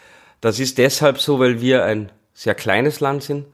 Das 0.40 0.58
ist 0.58 0.78
deshalb 0.78 1.18
so, 1.18 1.38
weil 1.38 1.60
wir 1.60 1.84
ein 1.84 2.10
sehr 2.34 2.54
kleines 2.54 3.00
Land 3.00 3.22
sind 3.22 3.46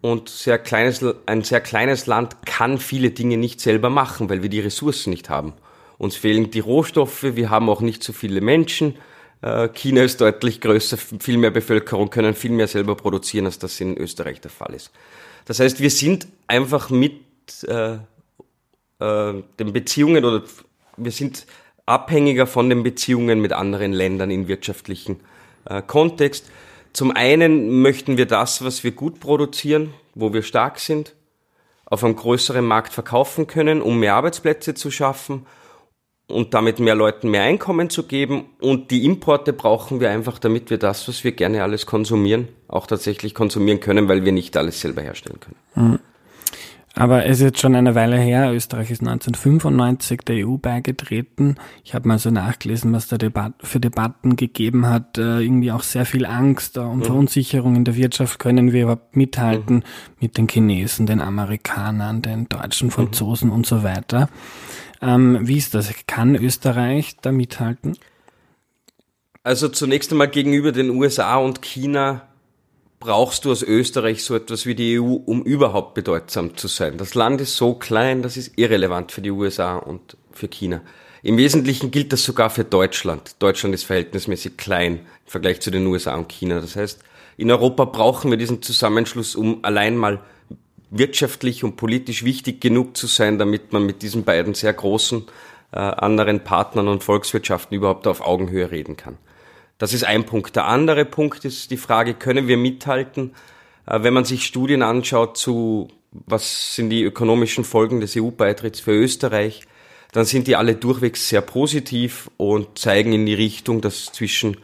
und 0.00 0.28
sehr 0.28 0.58
kleines, 0.58 1.04
ein 1.26 1.42
sehr 1.42 1.60
kleines 1.60 2.06
Land 2.06 2.46
kann 2.46 2.78
viele 2.78 3.10
Dinge 3.10 3.36
nicht 3.36 3.60
selber 3.60 3.90
machen, 3.90 4.30
weil 4.30 4.42
wir 4.42 4.48
die 4.48 4.60
Ressourcen 4.60 5.10
nicht 5.10 5.28
haben. 5.28 5.52
Uns 5.98 6.16
fehlen 6.16 6.50
die 6.50 6.60
Rohstoffe, 6.60 7.22
wir 7.22 7.50
haben 7.50 7.68
auch 7.68 7.82
nicht 7.82 8.02
so 8.02 8.12
viele 8.12 8.40
Menschen. 8.40 8.96
Äh, 9.42 9.68
China 9.68 10.02
ist 10.02 10.20
deutlich 10.20 10.60
größer, 10.60 10.96
viel 10.96 11.38
mehr 11.38 11.50
Bevölkerung, 11.50 12.10
können 12.10 12.34
viel 12.34 12.50
mehr 12.50 12.68
selber 12.68 12.94
produzieren, 12.94 13.46
als 13.46 13.58
das 13.58 13.80
in 13.80 13.96
Österreich 13.96 14.40
der 14.40 14.50
Fall 14.50 14.74
ist. 14.74 14.90
Das 15.46 15.60
heißt, 15.60 15.80
wir 15.80 15.90
sind 15.90 16.28
einfach 16.46 16.90
mit 16.90 17.14
äh, 17.66 17.94
äh, 17.94 19.42
den 19.58 19.72
Beziehungen 19.72 20.24
oder 20.24 20.42
wir 20.96 21.12
sind 21.12 21.46
abhängiger 21.86 22.46
von 22.46 22.68
den 22.68 22.82
Beziehungen 22.82 23.40
mit 23.40 23.52
anderen 23.52 23.92
Ländern 23.92 24.30
in 24.30 24.46
wirtschaftlichen 24.46 25.20
äh, 25.64 25.82
Kontext. 25.82 26.50
Zum 26.92 27.10
einen 27.10 27.82
möchten 27.82 28.16
wir 28.16 28.26
das, 28.26 28.62
was 28.64 28.84
wir 28.84 28.90
gut 28.90 29.20
produzieren, 29.20 29.94
wo 30.14 30.32
wir 30.32 30.42
stark 30.42 30.78
sind, 30.78 31.14
auf 31.86 32.04
einem 32.04 32.16
größeren 32.16 32.64
Markt 32.64 32.92
verkaufen 32.92 33.46
können, 33.46 33.80
um 33.80 33.98
mehr 33.98 34.14
Arbeitsplätze 34.14 34.74
zu 34.74 34.90
schaffen 34.90 35.46
und 36.30 36.54
damit 36.54 36.80
mehr 36.80 36.94
Leuten 36.94 37.30
mehr 37.30 37.42
Einkommen 37.42 37.90
zu 37.90 38.04
geben. 38.04 38.46
Und 38.60 38.90
die 38.90 39.04
Importe 39.04 39.52
brauchen 39.52 40.00
wir 40.00 40.10
einfach, 40.10 40.38
damit 40.38 40.70
wir 40.70 40.78
das, 40.78 41.08
was 41.08 41.24
wir 41.24 41.32
gerne 41.32 41.62
alles 41.62 41.86
konsumieren, 41.86 42.48
auch 42.68 42.86
tatsächlich 42.86 43.34
konsumieren 43.34 43.80
können, 43.80 44.08
weil 44.08 44.24
wir 44.24 44.32
nicht 44.32 44.56
alles 44.56 44.80
selber 44.80 45.02
herstellen 45.02 45.40
können. 45.40 45.56
Mhm. 45.74 45.98
Aber 46.94 47.24
es 47.24 47.38
ist 47.38 47.44
jetzt 47.44 47.60
schon 47.60 47.76
eine 47.76 47.94
Weile 47.94 48.18
her. 48.18 48.52
Österreich 48.52 48.90
ist 48.90 49.00
1995 49.00 50.22
der 50.22 50.46
EU 50.46 50.56
beigetreten. 50.56 51.54
Ich 51.84 51.94
habe 51.94 52.08
mal 52.08 52.18
so 52.18 52.30
nachgelesen, 52.30 52.92
was 52.92 53.06
da 53.06 53.16
Debat 53.16 53.52
für 53.62 53.78
Debatten 53.78 54.34
gegeben 54.34 54.86
hat. 54.86 55.16
Äh, 55.16 55.40
irgendwie 55.40 55.70
auch 55.70 55.82
sehr 55.82 56.04
viel 56.04 56.26
Angst 56.26 56.76
äh, 56.76 56.80
und 56.80 56.98
mhm. 56.98 57.04
Verunsicherung 57.04 57.76
in 57.76 57.84
der 57.84 57.96
Wirtschaft. 57.96 58.38
Können 58.40 58.72
wir 58.72 58.82
überhaupt 58.82 59.16
mithalten 59.16 59.76
mhm. 59.76 59.82
mit 60.20 60.36
den 60.36 60.48
Chinesen, 60.48 61.06
den 61.06 61.20
Amerikanern, 61.20 62.22
den 62.22 62.48
Deutschen. 62.48 62.90
Franzosen 62.90 63.48
mhm. 63.48 63.54
und 63.54 63.66
so 63.66 63.84
weiter? 63.84 64.28
Ähm, 65.02 65.38
wie 65.42 65.56
ist 65.56 65.74
das? 65.74 65.92
Kann 66.06 66.36
Österreich 66.36 67.16
da 67.22 67.32
mithalten? 67.32 67.96
Also 69.42 69.68
zunächst 69.68 70.12
einmal 70.12 70.28
gegenüber 70.28 70.72
den 70.72 70.90
USA 70.90 71.36
und 71.36 71.62
China 71.62 72.28
brauchst 72.98 73.46
du 73.46 73.50
aus 73.50 73.62
Österreich 73.62 74.22
so 74.22 74.36
etwas 74.36 74.66
wie 74.66 74.74
die 74.74 75.00
EU, 75.00 75.14
um 75.14 75.42
überhaupt 75.42 75.94
bedeutsam 75.94 76.56
zu 76.58 76.68
sein. 76.68 76.98
Das 76.98 77.14
Land 77.14 77.40
ist 77.40 77.56
so 77.56 77.74
klein, 77.74 78.20
das 78.20 78.36
ist 78.36 78.58
irrelevant 78.58 79.10
für 79.10 79.22
die 79.22 79.30
USA 79.30 79.76
und 79.76 80.18
für 80.32 80.48
China. 80.48 80.82
Im 81.22 81.38
Wesentlichen 81.38 81.90
gilt 81.90 82.12
das 82.12 82.22
sogar 82.22 82.50
für 82.50 82.64
Deutschland. 82.64 83.36
Deutschland 83.38 83.74
ist 83.74 83.84
verhältnismäßig 83.84 84.58
klein 84.58 84.92
im 84.92 85.00
Vergleich 85.24 85.60
zu 85.60 85.70
den 85.70 85.86
USA 85.86 86.14
und 86.14 86.28
China. 86.28 86.60
Das 86.60 86.76
heißt, 86.76 87.02
in 87.38 87.50
Europa 87.50 87.86
brauchen 87.86 88.30
wir 88.30 88.38
diesen 88.38 88.60
Zusammenschluss, 88.60 89.34
um 89.34 89.64
allein 89.64 89.96
mal 89.96 90.20
wirtschaftlich 90.90 91.64
und 91.64 91.76
politisch 91.76 92.24
wichtig 92.24 92.60
genug 92.60 92.96
zu 92.96 93.06
sein, 93.06 93.38
damit 93.38 93.72
man 93.72 93.86
mit 93.86 94.02
diesen 94.02 94.24
beiden 94.24 94.54
sehr 94.54 94.72
großen 94.72 95.24
äh, 95.72 95.78
anderen 95.78 96.42
Partnern 96.42 96.88
und 96.88 97.04
Volkswirtschaften 97.04 97.76
überhaupt 97.76 98.06
auf 98.06 98.20
Augenhöhe 98.20 98.70
reden 98.70 98.96
kann. 98.96 99.16
Das 99.78 99.94
ist 99.94 100.04
ein 100.04 100.26
Punkt. 100.26 100.56
Der 100.56 100.66
andere 100.66 101.04
Punkt 101.04 101.44
ist 101.44 101.70
die 101.70 101.76
Frage, 101.76 102.14
können 102.14 102.48
wir 102.48 102.56
mithalten? 102.56 103.34
Äh, 103.86 104.02
wenn 104.02 104.14
man 104.14 104.24
sich 104.24 104.44
Studien 104.44 104.82
anschaut 104.82 105.38
zu, 105.38 105.88
was 106.12 106.74
sind 106.74 106.90
die 106.90 107.02
ökonomischen 107.02 107.64
Folgen 107.64 108.00
des 108.00 108.16
EU-Beitritts 108.16 108.80
für 108.80 108.92
Österreich, 108.92 109.62
dann 110.12 110.24
sind 110.24 110.48
die 110.48 110.56
alle 110.56 110.74
durchwegs 110.74 111.28
sehr 111.28 111.40
positiv 111.40 112.30
und 112.36 112.78
zeigen 112.78 113.12
in 113.12 113.26
die 113.26 113.34
Richtung, 113.34 113.80
dass 113.80 114.06
zwischen 114.06 114.56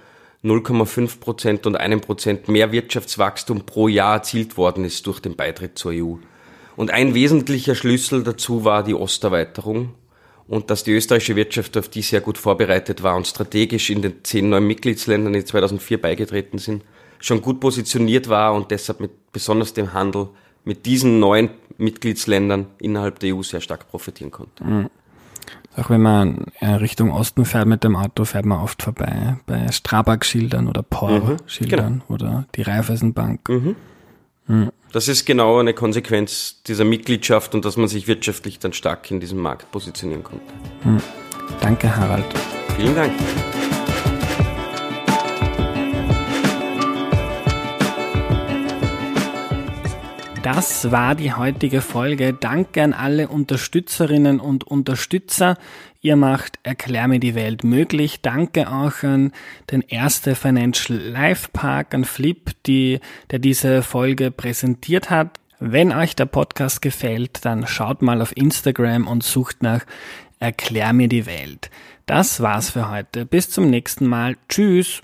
0,5 0.44 1.18
Prozent 1.20 1.66
und 1.66 1.76
einem 1.76 2.00
Prozent 2.00 2.48
mehr 2.48 2.72
Wirtschaftswachstum 2.72 3.66
pro 3.66 3.88
Jahr 3.88 4.16
erzielt 4.16 4.56
worden 4.56 4.84
ist 4.84 5.06
durch 5.06 5.20
den 5.20 5.36
Beitritt 5.36 5.78
zur 5.78 5.92
EU. 5.92 6.14
Und 6.76 6.90
ein 6.90 7.14
wesentlicher 7.14 7.74
Schlüssel 7.74 8.22
dazu 8.22 8.64
war 8.64 8.82
die 8.82 8.94
Osterweiterung 8.94 9.94
und 10.46 10.70
dass 10.70 10.84
die 10.84 10.92
österreichische 10.92 11.36
Wirtschaft 11.36 11.76
auf 11.76 11.88
die 11.88 12.02
sehr 12.02 12.20
gut 12.20 12.38
vorbereitet 12.38 13.02
war 13.02 13.16
und 13.16 13.26
strategisch 13.26 13.90
in 13.90 14.02
den 14.02 14.24
zehn 14.24 14.48
neuen 14.48 14.66
Mitgliedsländern, 14.66 15.32
die 15.32 15.44
2004 15.44 16.00
beigetreten 16.00 16.58
sind, 16.58 16.84
schon 17.18 17.40
gut 17.40 17.60
positioniert 17.60 18.28
war 18.28 18.54
und 18.54 18.70
deshalb 18.70 19.00
mit 19.00 19.32
besonders 19.32 19.72
dem 19.72 19.92
Handel 19.92 20.28
mit 20.64 20.84
diesen 20.86 21.18
neuen 21.18 21.50
Mitgliedsländern 21.78 22.66
innerhalb 22.78 23.18
der 23.20 23.34
EU 23.34 23.42
sehr 23.42 23.60
stark 23.60 23.88
profitieren 23.88 24.30
konnte. 24.30 24.64
Mhm. 24.64 24.90
Auch 25.76 25.90
wenn 25.90 26.00
man 26.00 26.46
äh, 26.60 26.70
Richtung 26.70 27.12
Osten 27.12 27.44
fährt 27.44 27.66
mit 27.66 27.84
dem 27.84 27.96
Auto, 27.96 28.24
fährt 28.24 28.46
man 28.46 28.60
oft 28.60 28.82
vorbei 28.82 29.36
bei 29.46 29.70
Strabag-Schildern 29.70 30.68
oder 30.68 30.82
POR-Schildern 30.82 31.92
mhm, 31.92 32.02
genau. 32.08 32.14
oder 32.14 32.46
die 32.54 32.62
Raiffeisenbank. 32.62 33.48
Mhm. 33.48 33.76
Mhm. 34.46 34.70
Das 34.92 35.08
ist 35.08 35.26
genau 35.26 35.58
eine 35.58 35.74
Konsequenz 35.74 36.62
dieser 36.66 36.84
Mitgliedschaft 36.84 37.54
und 37.54 37.64
dass 37.66 37.76
man 37.76 37.88
sich 37.88 38.08
wirtschaftlich 38.08 38.58
dann 38.58 38.72
stark 38.72 39.10
in 39.10 39.20
diesem 39.20 39.38
Markt 39.38 39.70
positionieren 39.70 40.24
konnte. 40.24 40.46
Mhm. 40.84 41.02
Danke, 41.60 41.94
Harald. 41.94 42.24
Vielen 42.76 42.94
Dank. 42.94 43.12
Das 50.46 50.92
war 50.92 51.16
die 51.16 51.32
heutige 51.32 51.80
Folge. 51.80 52.32
Danke 52.32 52.80
an 52.84 52.92
alle 52.92 53.26
Unterstützerinnen 53.26 54.38
und 54.38 54.62
Unterstützer. 54.62 55.58
Ihr 56.02 56.14
macht 56.14 56.60
Erklär 56.62 57.08
mir 57.08 57.18
die 57.18 57.34
Welt 57.34 57.64
möglich. 57.64 58.20
Danke 58.22 58.70
auch 58.70 59.02
an 59.02 59.32
den 59.72 59.80
Erste 59.80 60.36
Financial 60.36 60.96
Life 60.96 61.48
Park, 61.52 61.94
an 61.94 62.04
Flip, 62.04 62.52
die, 62.64 63.00
der 63.32 63.40
diese 63.40 63.82
Folge 63.82 64.30
präsentiert 64.30 65.10
hat. 65.10 65.40
Wenn 65.58 65.90
euch 65.90 66.14
der 66.14 66.26
Podcast 66.26 66.80
gefällt, 66.80 67.44
dann 67.44 67.66
schaut 67.66 68.00
mal 68.00 68.22
auf 68.22 68.36
Instagram 68.36 69.08
und 69.08 69.24
sucht 69.24 69.64
nach 69.64 69.84
Erklär 70.38 70.92
mir 70.92 71.08
die 71.08 71.26
Welt. 71.26 71.70
Das 72.06 72.40
war's 72.40 72.70
für 72.70 72.88
heute. 72.88 73.26
Bis 73.26 73.50
zum 73.50 73.68
nächsten 73.68 74.06
Mal. 74.06 74.36
Tschüss. 74.48 75.02